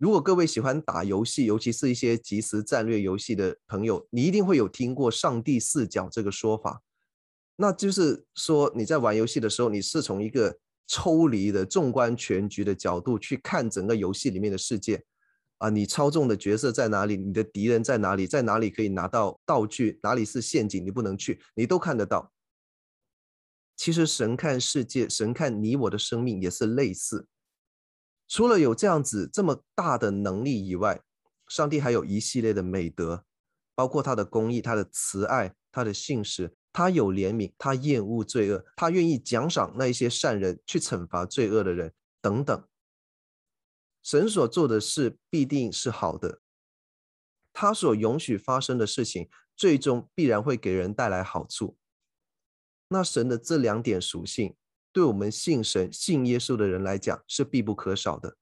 [0.00, 6.80] 如果各位喜欢打游戏，尤其是一些即时战略游戏的朋友，你一定会有听过“上帝视角”这个说法。
[7.56, 15.04] 那就是说你在玩游戏的时候，你是从一个抽离的纵观全局的角度去看整个游戏里面的世界
[15.58, 22.32] 啊，你操纵的角色在哪里，你的敌人在哪里，在哪里可以拿到道具，哪里是陷阱，你不能去，你都看得到。
[23.76, 27.26] 其实神看世界，神看你我的生命也是类似。
[28.30, 31.02] 除了有这样子这么大的能力以外，
[31.48, 33.24] 上帝还有一系列的美德，
[33.74, 42.64] 包括他的公义、他的慈爱、他的信实，他有怜悯，他厌恶罪恶，他愿意奖赏那一些善人，去惩罚罪恶的人等等。
[44.00, 46.40] 神所做的事必定是好的，
[47.52, 51.76] 他所允许发生的事情，最终必然会给人带来好处。
[52.86, 54.54] 那神的这两点属性，
[54.92, 58.36] 对我们信神、信耶稣的人来讲是必不可少的。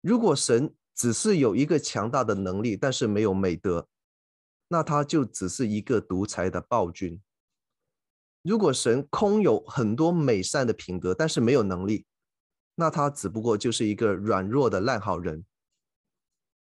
[0.00, 3.88] 如果神只是有一个强大的能力，但是没有美德，
[4.68, 7.20] 那他就只是一个独裁的暴君。
[8.42, 12.06] 如果神空有很多美善的品格，但是没有能力，
[12.76, 15.44] 那他只不过就是一个软弱的烂好人。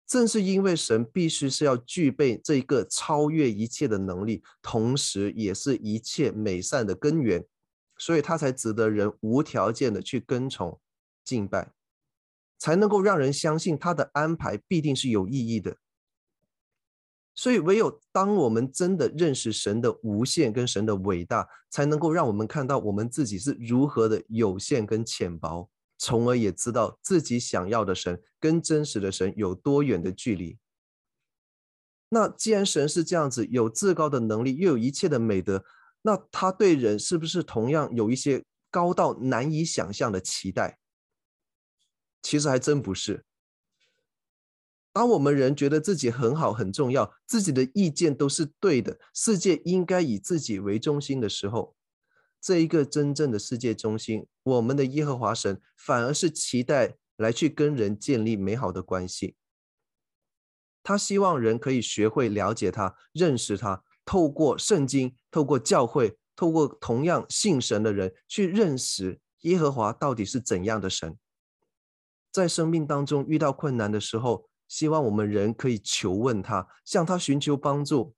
[0.07, 7.45] 正是因为神必须是要具备这个超越一切的能力，同时也是一切美善的根源，
[7.99, 10.79] 所以他才值得人无条件的去跟从、
[11.23, 11.71] 敬拜，
[12.57, 15.77] 才能够让人相信他的安排必定是有意义的。
[17.35, 25.69] 所以，唯有当我们真的认识神的无限跟神的伟大，才能够让我们看到我们自己是如何的有限跟浅薄。
[26.01, 30.57] 从而也知道自己想要的神跟真实的神有多远的距离。
[32.07, 35.65] 那既然神是这样子，有至高的能力，又有一切的美德，
[36.01, 40.79] 那他对人是不是同样有一些高到难以想象的期待？
[42.21, 43.25] 其实还真不是。
[44.91, 51.75] 当我们人觉得自己很好、很重要，自己的意见都是对的，世界应该以自己为中心的时候，
[52.41, 59.35] 这一个真正的世界中心，我们的耶和华神反而是期待来去跟人建立美好的关系。
[60.81, 71.15] 他希望人可以学会了解他、认识他，透过圣经、透过教会、透过同样信神的人去认识耶和华到底是怎样的神。
[72.31, 78.15] 在生命当中遇到困难的时候，希望我们人可以求问他，向他寻求帮助。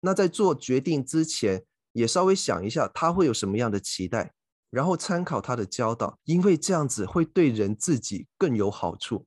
[0.00, 4.32] 那在做决定之前，也稍微想一下，他会有什么样的期待，
[4.68, 9.24] 然后参考他的教导，因为这样子会对人自己更有好处。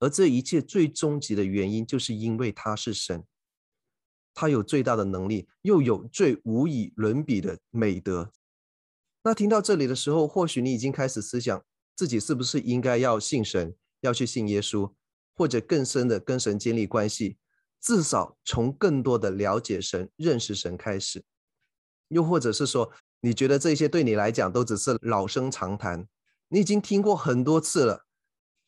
[0.00, 3.24] 而这一切最终极的原因，就是因为他是神，
[4.40, 8.32] 他有最大的能力，又有最无以伦比的美德。
[9.22, 11.62] 那听到这里的时候，或许你已经开始思想
[11.94, 14.94] 自己是不是应该要信神，要去信耶稣，
[15.36, 17.36] 或者更深的跟神建立关系，
[17.82, 21.22] 至少从更多的了解神、认识神开始。
[22.08, 26.08] 又或者是说，你觉得这些对你来讲都只是老生常谈，
[26.48, 28.06] 你已经听过很多次了，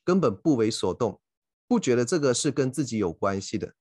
[0.04, 1.18] 根本不为所动，
[1.66, 3.72] 不觉得这个是跟自己有关系的。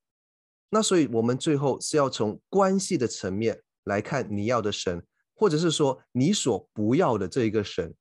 [0.74, 5.06] 那所以，我们最后是要从关系的层面来看你要的神，
[5.36, 7.94] 或者是说你所不要的这一个神，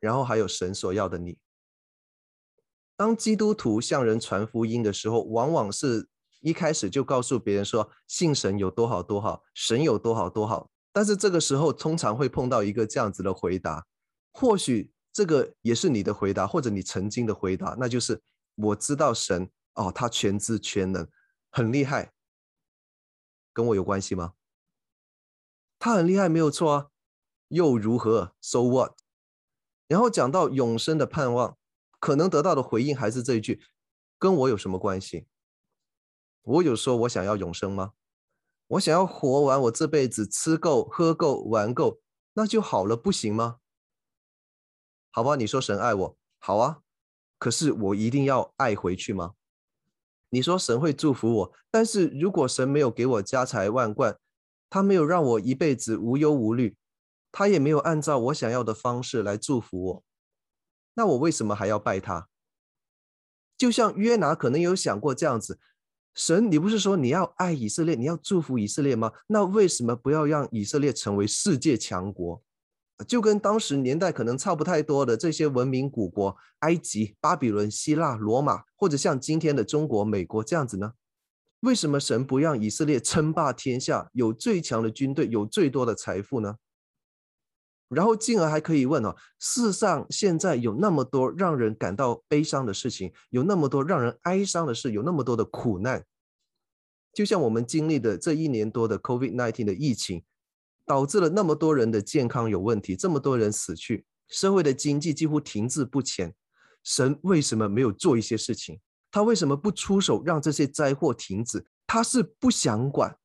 [0.00, 1.36] 然后还有神所要的你。
[2.96, 6.08] 当基督徒向人传福音的时候，往往是
[6.40, 10.70] 一开始就告诉别人说信神有多好多好，神有多好多好。
[10.92, 13.86] 但是这个时候通常会碰到一个这样子的回答，
[14.32, 18.18] 或许这个也是你的回答，或者你曾经的回答，那就是
[18.54, 21.06] 我知道神哦，他全知全能，
[21.50, 22.12] 很厉害，
[23.52, 24.34] 跟我有关系吗？
[25.78, 26.90] 他很厉害，没有错啊，
[27.48, 28.98] 又如何？So what？
[29.86, 31.56] 然后讲到永生的盼望。
[32.00, 33.60] 可能得到的回应还是这一句
[34.20, 35.26] ：“跟我有什么关系？
[36.42, 37.94] 我有说我想要永生吗？
[38.68, 42.00] 我想要活完我这辈子，吃够、喝够、玩够，
[42.34, 43.58] 那就好了，不行吗？
[45.10, 46.82] 好吧，你说神爱我，好啊，
[47.36, 49.34] 可是我一定要爱回去吗？
[50.30, 54.18] 你说神会祝福我，但是如果神没有给我家财万贯，
[54.68, 56.76] 他没有让我一辈子无忧无虑，
[57.32, 60.04] 他也没有按照我想要的方式来祝福我。”
[60.94, 62.28] 那我为什么还要拜他？
[63.56, 65.58] 就像约拿可能有想过这样子，
[66.14, 69.12] 神，你不是说你要爱以色列，你要祝福以色列吗？
[69.28, 72.42] 那为什么不要让以色列成为世界强国？
[73.06, 80.92] 就跟当时年代可能差不太多的这些文明古国，埃及、巴比伦、希腊、罗马，或者像今天的中国、美国这样子呢？
[81.60, 86.56] 为什么神不让以色列称霸天下，有最强的军队，有最多的财富呢？
[87.88, 96.04] 然后进而还可以问哦，世上现在有那么多让人感到悲伤的事情，有那么多让人哀伤的事，有那么多的苦难，
[97.12, 100.22] 就像我们经历的这一年多的 COVID-19 的疫情，
[100.88, 106.34] 导致了那么多人的健康有问题，这么多人死去，社会的经济几乎停滞不前。
[106.82, 108.80] 神为什么没有做一些事情？
[109.10, 111.66] 他为什么不出手让这些灾祸停止？
[111.86, 113.18] 他是不想管，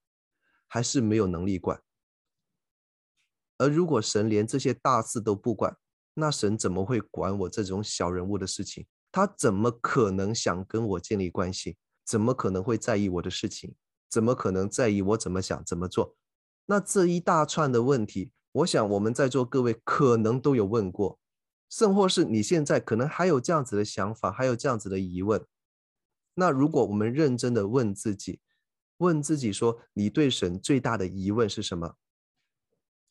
[0.68, 1.82] 还是没有能力管？
[3.58, 5.78] 而如果神连这些大事都不管，
[6.16, 8.86] 那神怎么会管我这种小人物的事情？
[9.10, 11.78] 他怎么可能想跟我建立关系？
[12.06, 13.74] 怎么可能会在意我的事情？
[14.10, 16.18] 怎么可能在意我怎么想、怎么做？
[16.66, 21.20] 那这一大串的问题，我想我们在座各位可能都有问过，
[21.70, 25.46] 甚或是你现在可能还有这样子的想法，还有这样子的疑问。
[26.36, 28.40] 那如果我们认真的问自己，
[28.98, 31.96] 问自己说，你对神最大的疑问是什么？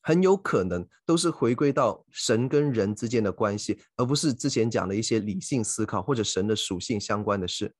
[0.00, 7.72] 很有可能都是回归到神跟人之间的关系，而不是之前讲的一些理性思考或者神的属性相关的事。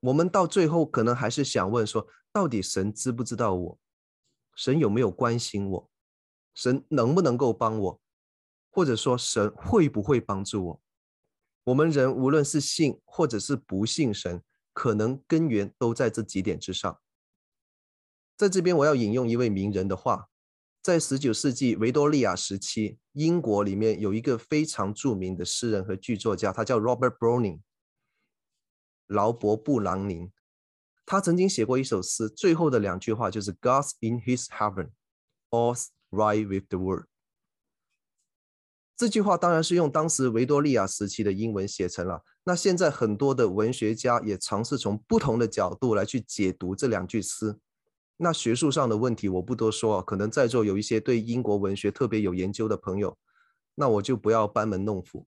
[0.00, 3.78] 我们到最后可能还是想问说，到底神知不知道我？
[4.54, 5.90] 神有没有关心我？
[6.54, 8.00] 神能不能够帮我？
[8.70, 10.82] 或者说神会不会帮助我？
[11.64, 14.42] 我们人无论是信或者是不信神，
[14.72, 17.00] 可能根源都在这几点之上。
[18.36, 20.28] 在这边我要引用一位名人的话。
[20.82, 27.60] 在十九世纪维多利亚时期，英国里面有一个非常著名的诗人和剧作家，他叫 Robert Browning，
[29.06, 30.32] 劳勃布朗宁。
[31.10, 34.90] 他曾经写过一首诗，最后的两句话就是 “God's in His heaven,
[35.50, 37.06] all's right with the world”。
[38.96, 42.22] 这句话当然是用当时维多利亚时期的英文写成了。
[42.44, 47.58] 那现在很多的文学家也尝试从不同的角度来去解读这两句诗。
[48.18, 53.18] 那学术上的问题我不多说，可能在座有一些对英国文学特别有研究的朋友，
[53.74, 55.26] 那我就不要班门弄斧。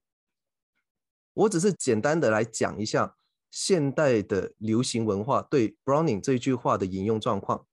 [1.33, 3.17] 我只是简单的来讲一下
[3.53, 7.67] 现代的流行文化对 Browning 这句话的引用状况。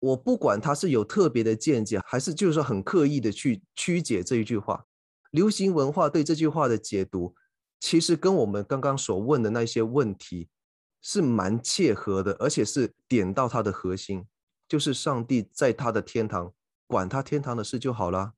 [0.00, 4.86] 我不管他是有特别的见解，还是就是说很刻意的去曲解这一句话。
[5.30, 7.36] 流行文化对这句话的解读，
[7.78, 10.48] 其实跟我们刚刚所问的那些问题。
[11.06, 14.26] 是蛮切合的，而且是点到它的核心，
[14.66, 16.54] 就是上帝在他的天堂
[16.86, 18.32] 管他天堂的事就好了，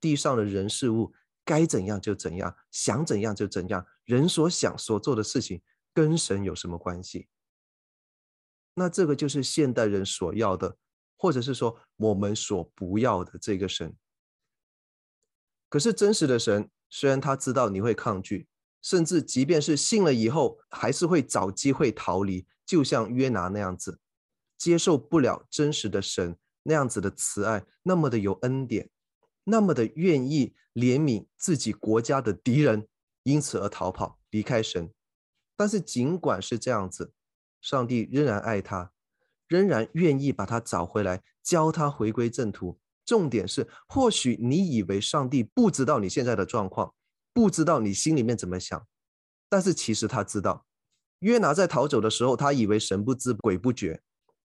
[0.00, 1.12] 地上的人事物
[1.46, 5.62] 该怎样就怎样，想怎样就怎样，人所想所做的事情
[5.94, 7.28] 跟神有什么关系？
[8.74, 10.76] 那这个就是现代人所要的，
[11.16, 13.96] 或者是说我们所不要的这个神。
[15.70, 18.48] 可是真实的神，虽然他知道你会抗拒。
[18.82, 23.98] 甚至即便是信了以后，还是会找机会逃离，就像约拿那样子，
[24.56, 28.88] 接受不了真实的神那样子的慈爱，那么的有恩典，
[29.48, 32.88] 那么的愿意怜悯自己国家的敌人，
[33.22, 34.92] 因此而逃跑离开神。
[35.56, 37.12] 但是尽管是这样子，
[37.60, 38.92] 上帝仍然爱他，
[39.46, 42.80] 仍然愿意把他找回来，教他回归正途。
[43.04, 46.92] 重点是，或许你以为上帝不知道你现在的状况。
[47.32, 48.86] 不知道你心里面怎么想，
[49.48, 50.64] 但是其实他知道。
[51.20, 54.02] 约拿在逃走的时候，他以为神不知鬼不觉，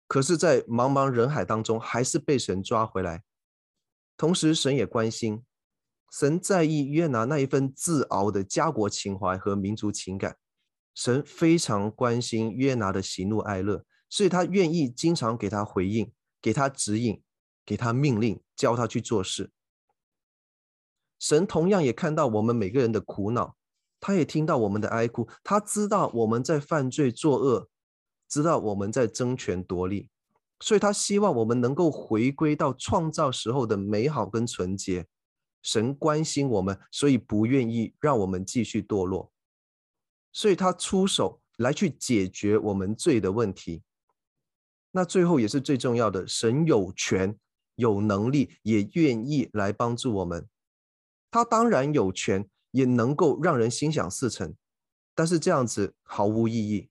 [0.06, 3.24] 可是，在茫茫人海当中，还是被神抓回来。
[4.16, 5.44] 同时，神也关心，
[6.10, 10.36] 神在意约拿那一份自傲的家国情怀和民族情感。
[10.94, 16.10] 神非常关心约拿的喜怒哀乐，所以他愿意经常给他回应，
[16.40, 17.22] 给他指引，
[17.66, 19.50] 给他命令，教他去做事。
[21.18, 23.56] 神同样也看到我们每个人的苦恼，
[24.00, 27.68] 他也听到我们的哀哭，他知道我们在犯罪作恶，
[28.26, 30.08] 知道我们在争权夺利，
[30.60, 35.06] 所以他希望我们能够回归到创造时候的美好跟纯洁。
[35.62, 39.32] 神关心我们，所以不愿意让我们继续堕落，
[40.32, 43.82] 所以他出手来去解决我们罪的问题。
[44.92, 47.36] 那最后也是最重要的，神有权、
[47.74, 50.48] 有能力，也愿意来帮助我们。
[51.32, 54.54] 他当然有权，也能够让人心想事成，
[55.16, 56.88] 但是这样子毫无意义。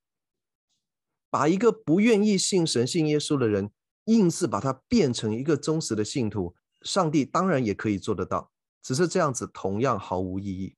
[1.36, 3.70] 把一个不愿意信神、信耶稣的人，
[4.06, 10.78] 硬是把他变成一个忠实的信徒，上帝当然也可以做得到，只是这样子同样毫无意义。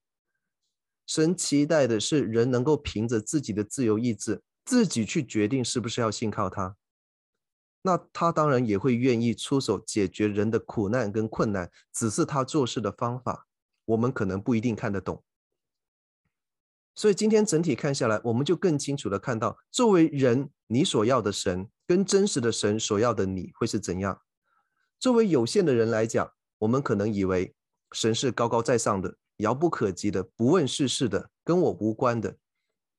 [1.05, 6.75] 神期待的是人能够凭着自己的自由意志，自己去决定是不是要信靠他。
[7.83, 13.45] 那他当然也会愿意出手解决人的苦难跟困难，只是他做事的方法。
[13.85, 15.23] 我们可能不一定看得懂，
[16.97, 24.19] 所以今天整体看下来，我们就更清楚的看到，作为人，你所要的神跟真实的神所要的你会是怎样。
[24.99, 27.53] 作为有限的人来讲，我们可能以为
[27.91, 32.35] 神是高高在上的、遥不可及的、不问世事的、跟我无关的。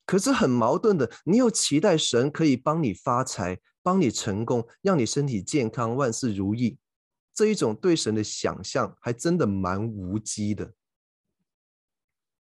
[0.06, 6.78] 可是很矛盾的，你又期待神可以帮你发财、帮你成功、让你身体健康、万事如意。
[7.34, 10.72] 这一种对神的想象，还真的蛮无稽的。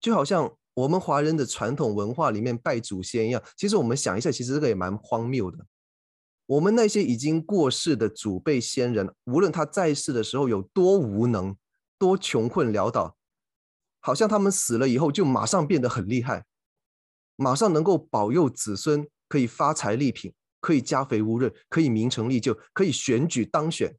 [0.00, 5.66] 就好像我们华人的传统文化里面拜祖先一样，其实我们想一下，其实这个也蛮荒谬的。
[6.46, 11.56] 我们那些已经过世的祖辈先人，无论他在世的时候有多无能、
[11.98, 13.16] 多穷困潦倒，
[14.00, 16.44] 好像他们死了以后就马上变得很厉害，
[17.36, 23.96] 马上能够保佑子孙可以发财立品，可以家肥屋润，可以名成利就，可以选举当选。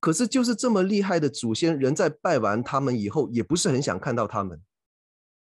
[0.00, 4.60] 可是就是这么厉害的祖先，人在拜完他们以后，也不是很想看到他们。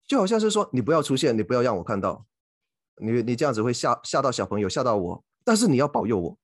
[0.08, 2.26] 就好像是说，你不要出现，你不要让我看到，
[2.96, 5.24] 你你这样子会吓吓到小朋友，吓到我。
[5.44, 6.38] 但是你要保佑我，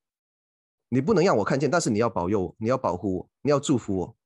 [0.91, 4.17] 你不能让我看见，但是你要保佑我，你要保护我，你要祝福我，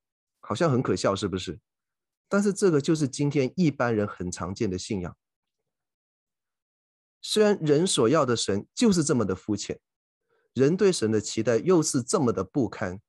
[0.41, 1.61] 好像很可笑，是不是？
[2.29, 5.17] 但是这个就是今天一般人很常见的信仰。
[7.23, 9.81] 虽然人所要的神就是这么的肤浅，
[10.53, 13.01] 人对神的期待又是这么的不堪，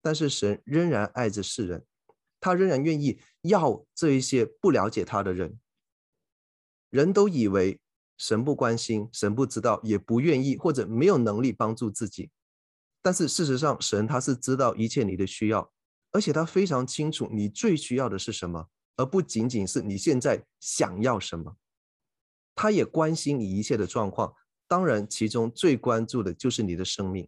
[0.00, 1.84] 但是神仍然爱着世人，
[2.40, 5.58] 他仍然愿意要这一些不了解他的人。
[6.92, 7.80] 人都以为
[8.18, 12.30] 神不关心，神不知道，也不愿意或者没有能力帮助自己。
[13.00, 15.72] 但是事实上，神他是知道一切你的需要，
[16.10, 21.56] 而且他非常清楚你最需要的是什么，而不仅仅是你现在想要什么。
[22.54, 24.34] 他也关心你一切的状况，
[24.68, 27.26] 当然其中最关注的就是你的生命，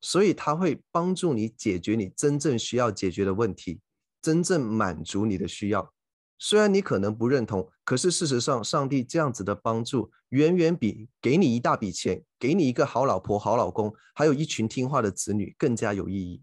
[0.00, 3.82] 所以他会帮助你解决你真正需要解决的问题，
[4.22, 5.92] 真正满足你的需要。
[6.38, 16.42] 虽然你可能不认同，可是事实上，上帝这样子的帮助，远远比给你一大笔钱、给你一个好老婆、好老公，还有一群听话的子女更加有意义。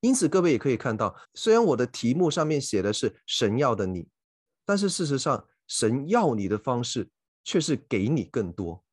[0.00, 4.08] 因此，各位也可以看到，虽然我的题目上面写的是“神要的你”，
[4.64, 7.10] 但是事实上，神要你的方式
[7.42, 8.84] 却是给你更多。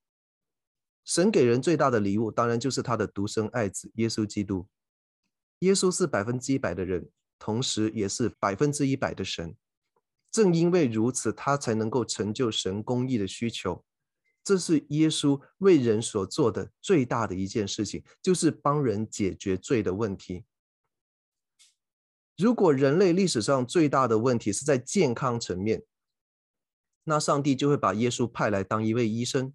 [1.06, 4.68] 神给人最大的礼物，当然就是他的独生爱子耶稣基督。
[5.60, 7.10] 耶稣是百分之一百的人。
[7.44, 9.54] 同时，也是百分之一百的神。
[10.32, 13.84] 正因为如此，他才能够成就神公义的需求。
[14.46, 20.46] 这是耶稣为人所做的最大的一件事情，就是帮人解决罪的问题。
[22.38, 25.84] 如果人类历史上最大的问题是在健康层面，
[27.04, 29.54] 那上帝就会把耶稣派来当一位医生。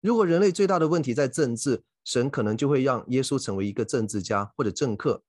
[0.00, 5.24] 如果人类最大的问题在政治，神可能就会让耶稣成为一个政治家或者政客。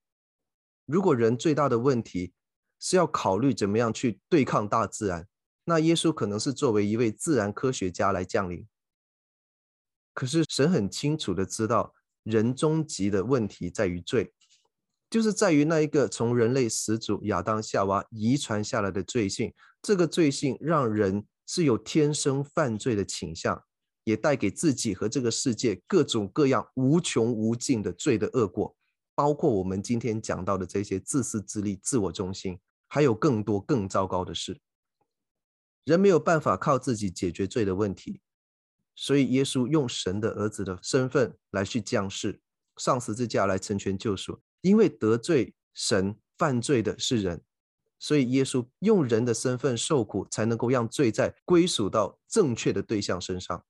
[0.87, 2.33] 如果人最大的问题
[2.79, 5.27] 是要考虑怎么样去对抗大自然，
[5.65, 8.65] 那耶稣可能是作为一位自然科学家来降临。
[10.13, 14.33] 可是神很清楚的知道，人终极的问题在于罪，
[15.09, 19.53] 就是在于那一个从人类始祖亚当夏娃遗传下来的罪性。
[19.81, 23.61] 这个罪性让人是有天生犯罪的倾向，
[24.05, 28.75] 也带给自己和这个世界各种各样无穷无尽的罪的恶果。
[29.17, 34.61] 包括我们今天讲到的这些自私自利、自我中心，还有更多更糟糕的事。
[35.85, 38.21] 人没有办法靠自己解决罪的问题，
[38.93, 42.39] 所以耶稣用神的儿子的身份来去降世，
[42.75, 44.39] 上十字架来成全救赎。
[44.61, 47.41] 因为得罪神、犯罪的是人，
[47.97, 53.65] 所以耶稣用人的身份受苦，才能够让罪债归属到正确的对象身上。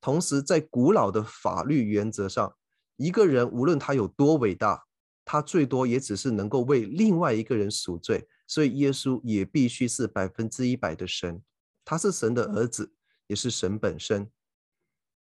[0.00, 2.54] 同时，在古老的法律原则上，
[3.02, 4.84] 一个人无论他有多伟大，
[5.24, 8.28] 他最多也只是能够为另外一个人赎罪。
[8.46, 11.42] 所以耶稣也必须是百分之一百的神，
[11.84, 12.92] 他是神的儿子。
[13.28, 14.28] 也是神本身，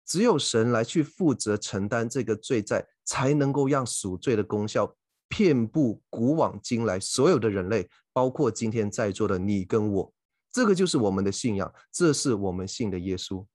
[0.05, 4.93] 只有神来去负责承担这个罪债，才能够让赎罪的功效
[5.29, 10.13] 遍布古往今来所有的人类，包括今天在座的你跟我。
[10.51, 13.45] 这个就是我们的信仰，这是我们信的耶稣。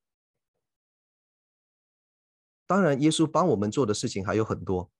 [2.68, 4.90] 当然，耶稣帮我们做的事情还有很多，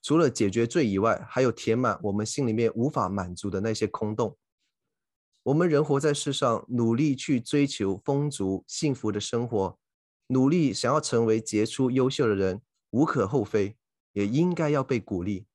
[0.00, 4.38] 除了解决罪以外，还有填满我们心里面无法满足的那些空洞。
[5.42, 9.78] 我们人活在世上，努力去追求丰足幸福的生活，
[10.28, 13.76] 努力想要成为杰出优秀的人，无可厚非，
[14.14, 15.46] 也应该要被鼓励。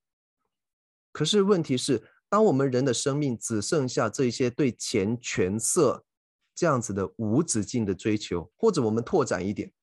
[1.12, 6.06] 可是问题是，当我们人的生命只剩下这些对钱、权色
[6.54, 9.74] 这样子的无止境的追求，或者我们拓展一点，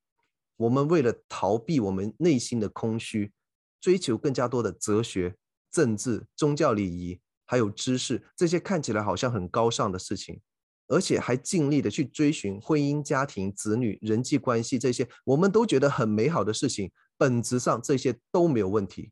[0.59, 3.31] 我们为了逃避我们内心的空虚，
[3.79, 5.37] 追求更加多的哲学、
[5.71, 7.21] 政治、宗教礼仪。
[7.45, 10.39] 还有知识，这些看起来好像很高尚的事情，
[10.85, 19.11] 而且还尽力的去追寻婚姻、家庭、子女、人际关系这些我们都觉得很美好的事情，本质上这些都没有问题。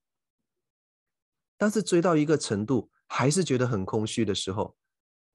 [1.58, 4.76] 但是追到一个程度，还是觉得很空虚的时候，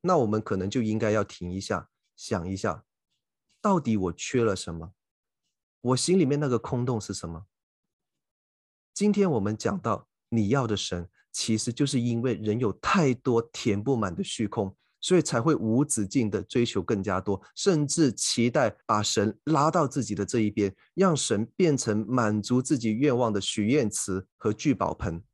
[0.02, 2.84] 那我们可能就应该要停一下，想一下，
[3.60, 4.92] 到底我缺了什么？
[5.82, 7.44] 我心里面那个空洞是什么？
[8.94, 11.08] 今天我们讲到你要的神。
[11.34, 25.24] 其实就是因为人有太多填不满的虚空，所以才会无止境的追求更加多，甚至期待把神拉到自己的这一边，让神变成满足自己愿望的许愿池和聚宝盆。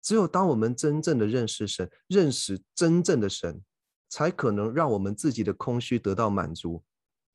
[0.00, 3.60] 只有当我们真正的认识神，认识真正的神，
[4.08, 6.84] 才可能让我们自己的空虚得到满足，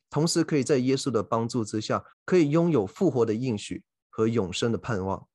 [0.10, 5.28] 同时可以在耶稣的帮助之下，可以拥有复活的应许和永生的盼望。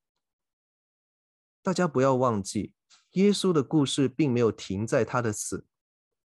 [1.62, 2.72] 大家不要忘记，
[3.12, 5.66] 耶稣的故事并没有停在他的死，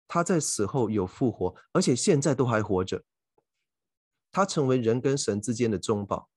[0.07, 3.05] 他在死后有复活，而且现在都还活着。
[4.31, 6.29] 他成为人跟神之间的中保。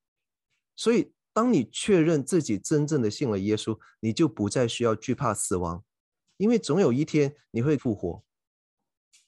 [0.75, 5.83] 所以，当你确认自己真正的信了耶稣，你就不再需要惧怕死亡，
[6.37, 8.23] 因为总有一天你会复活。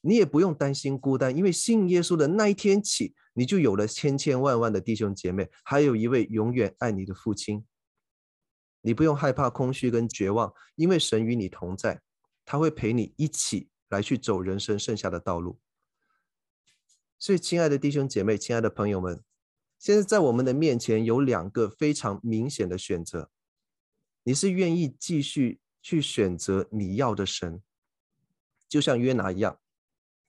[0.02, 7.66] 你也不用担心孤单，因为信耶稣的那一天起，你就有了千千万万的弟兄姐妹，还有一位永远爱你的父亲。
[8.82, 12.02] 你不用害怕空虚跟绝望，因为神与你同在，
[12.46, 15.60] 他会陪你一起来去走人生剩下的道路。
[17.20, 19.22] 所以，亲爱的弟兄姐妹，亲爱的朋友们，
[19.80, 23.32] 现在在我们的面前有两个非常明显的选择：
[24.24, 27.62] 你是愿意继续去选择你要的神，
[28.70, 29.60] 就像约拿一样，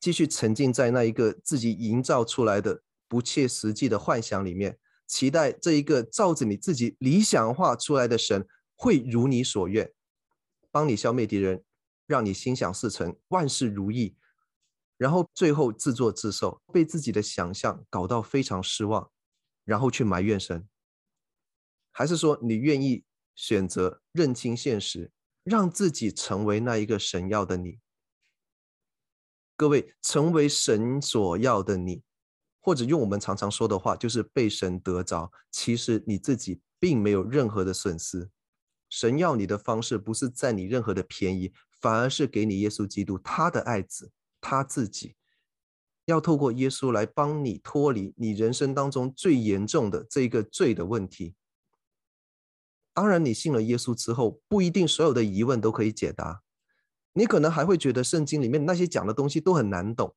[0.00, 4.78] 继续沉浸在那一个自己营造出来的不切实际的幻想里面。
[5.06, 8.46] 期待这一个照着你自己理想化出来的神
[8.76, 9.90] 会如你所愿，
[10.70, 11.64] 帮你消灭敌人，
[12.06, 14.14] 让你心想事成，万事如意，
[14.98, 19.10] 然后最后自作自受，被自己的想象搞到非常失望，
[19.64, 20.68] 然后去埋怨神，
[21.90, 25.10] 还是说你愿意选择认清现实，
[25.42, 27.78] 让自己成为那一个神要的你？
[29.58, 32.02] 各位，成为神所要的你。
[32.60, 35.32] 或者用我们常常说的话，就是被神得着。
[35.50, 38.30] 其实你自己并没有任何的损失。
[38.88, 45.16] 神要你的方式不是占你任何的便宜，反而是给你耶稣基督他的爱子，他自己
[46.04, 51.34] 要透过耶稣来帮你脱离你人生当中最严重的这个罪的问题。
[52.92, 56.42] 当然，你信了耶稣之后，不一定所有的疑问都可以解答。
[57.12, 60.14] 你可能还会觉得圣经里面那些讲的东西都很难懂。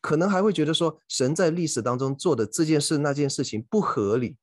[0.00, 4.36] 可能还会觉得说，神在历史当中做的这件事那件事情不合理，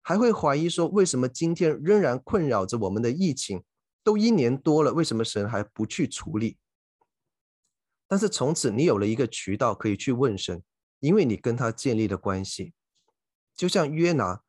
[0.00, 3.62] 还会怀疑说，为什么今天仍然困扰着我们的疫情，
[4.02, 6.56] 都一年多了，为什么神还不去处理？
[8.06, 10.62] 但是从此你有了一个渠道可以去问神，
[11.00, 12.72] 因为你跟他建立了关系，
[13.54, 14.42] 就像约拿，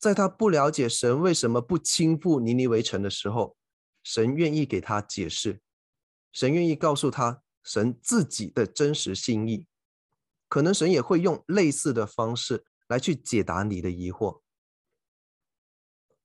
[0.00, 3.56] 在他不了解神为什么不倾覆尼尼微城的时候，
[4.02, 5.60] 神愿意给他解释，
[6.32, 7.42] 神愿意告诉他。
[7.64, 9.68] 神自己的真实心意，
[10.48, 14.40] 可能神也会用类似的方式来去解答你的疑惑。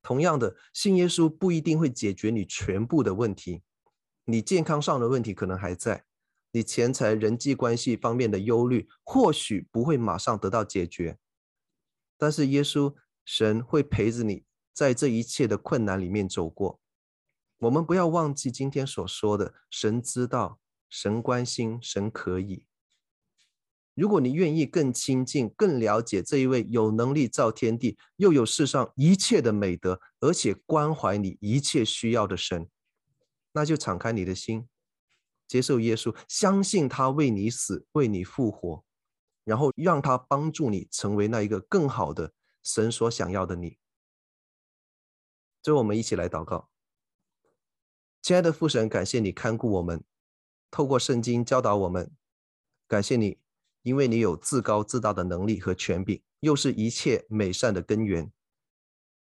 [0.02, 3.62] 同样的，信耶稣不一定会解决你全部的问题，
[4.26, 6.06] 你健康上的问题可能还在，
[6.50, 11.20] 你钱财、人际关系方面的忧虑，或许不会马上得到解决，
[12.18, 16.80] 但是耶稣神会陪着你在这一切的困难里面走过。
[17.60, 22.66] 我们不要忘记今天所说的，神知道，神关心，神可以。
[23.96, 32.70] 如果你愿意更亲近、更了解这一位有能力造天地，又有世上一切的美德，而且关怀你一切需要的神，
[33.54, 34.70] 那就敞开你的心，
[35.48, 38.86] 接受耶稣，相信他为你死，为你复活，
[39.44, 43.80] 然后让他帮助你成为那一个更好的神所想要的你。
[45.64, 46.70] 最后，我们一起来祷告。
[48.28, 50.04] 亲爱的父神，感谢你看顾我们，
[50.70, 52.12] 透过圣经教导我们，
[52.86, 53.38] 感谢你。
[53.84, 58.30] 因为你有自高自大的能力和权柄，又是一切美善的根源。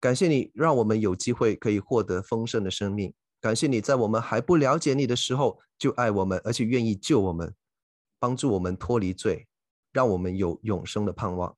[0.01, 3.13] 感谢你，让我们有机会可以获得丰盛的生命。
[3.43, 7.55] 感谢你在我们还不了解你的时候就爱我们，而且愿意救我们，
[8.19, 9.47] 帮助我们脱离罪，
[9.93, 11.55] 让我们有永生的盼望。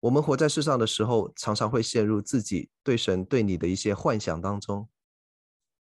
[0.00, 4.86] 我们活在世上的时候，常常会陷入自己对神对你的一些幻想当中。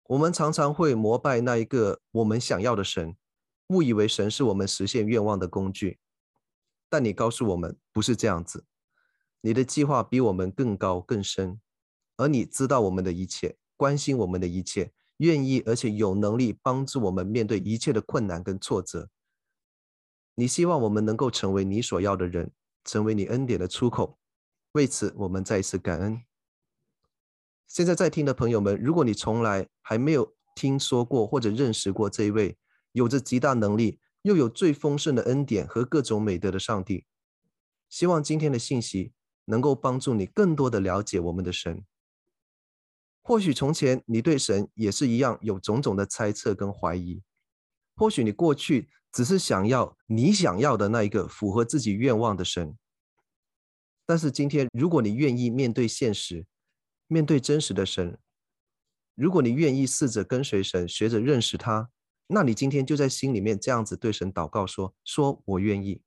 [0.05, 3.17] 我们常常会膜拜那一个我们想要的神。
[3.69, 5.99] 误以为神是我们实现愿望的工具，
[6.91, 8.67] 但你告诉我们不是这样子。
[9.41, 11.59] 你的计划比我们更高更深，
[12.19, 19.09] 而你知道我们的一切，关心我们的一切，愿意而且有能力帮助我们面对一切的困难跟挫折。
[20.35, 22.53] 你希望我们能够成为你所要的人，
[22.85, 24.19] 成为你恩典的出口。
[24.73, 26.23] 为此，我们再一次感恩。
[27.73, 32.59] 现在在听的朋友们，如果你从来还没有听说过或者认识过这一位，
[32.93, 37.07] 有着极大能力，又有最丰盛的恩典和各种美德的上帝，
[37.89, 39.15] 希望今天的信息
[39.47, 41.83] 能够帮助你更多的了解我们的神。
[43.23, 47.23] 或许从前你对神也是一样有种种的猜测跟怀疑，
[47.97, 52.77] 或许你过去只是想要你想要的那一个符合自己愿望的神，
[54.05, 56.45] 但是今天如果你愿意面对现实，
[57.13, 58.19] 面对真实的神，
[59.15, 61.91] 如果你愿意试着跟随神，学着认识他。
[62.29, 66.01] 那你今天就在心里面这样子对神祷告说：“说我愿意。”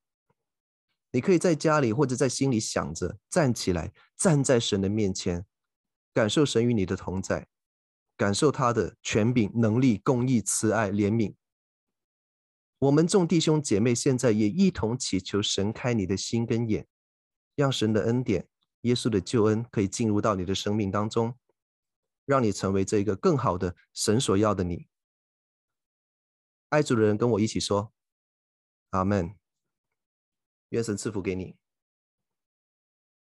[1.13, 5.45] 你可以在家里或者在心里想着，站起来，站在神的面前，
[6.11, 7.47] 感受神与你的同在，
[8.17, 11.35] 感受他的权柄、能力、公义、慈爱、怜悯。
[12.79, 16.87] 我们众弟兄姐妹现在也一同祈求神开你的心跟眼，
[17.55, 18.47] 让神的恩典、
[18.85, 21.35] 耶稣的救恩可以进入到你的生命当中，
[22.23, 24.87] 让你成为这个更好的神所要的你。
[26.69, 27.91] 爱主的人跟我一起说
[28.91, 29.35] ：“阿门。”
[30.69, 31.55] 愿神赐福给你。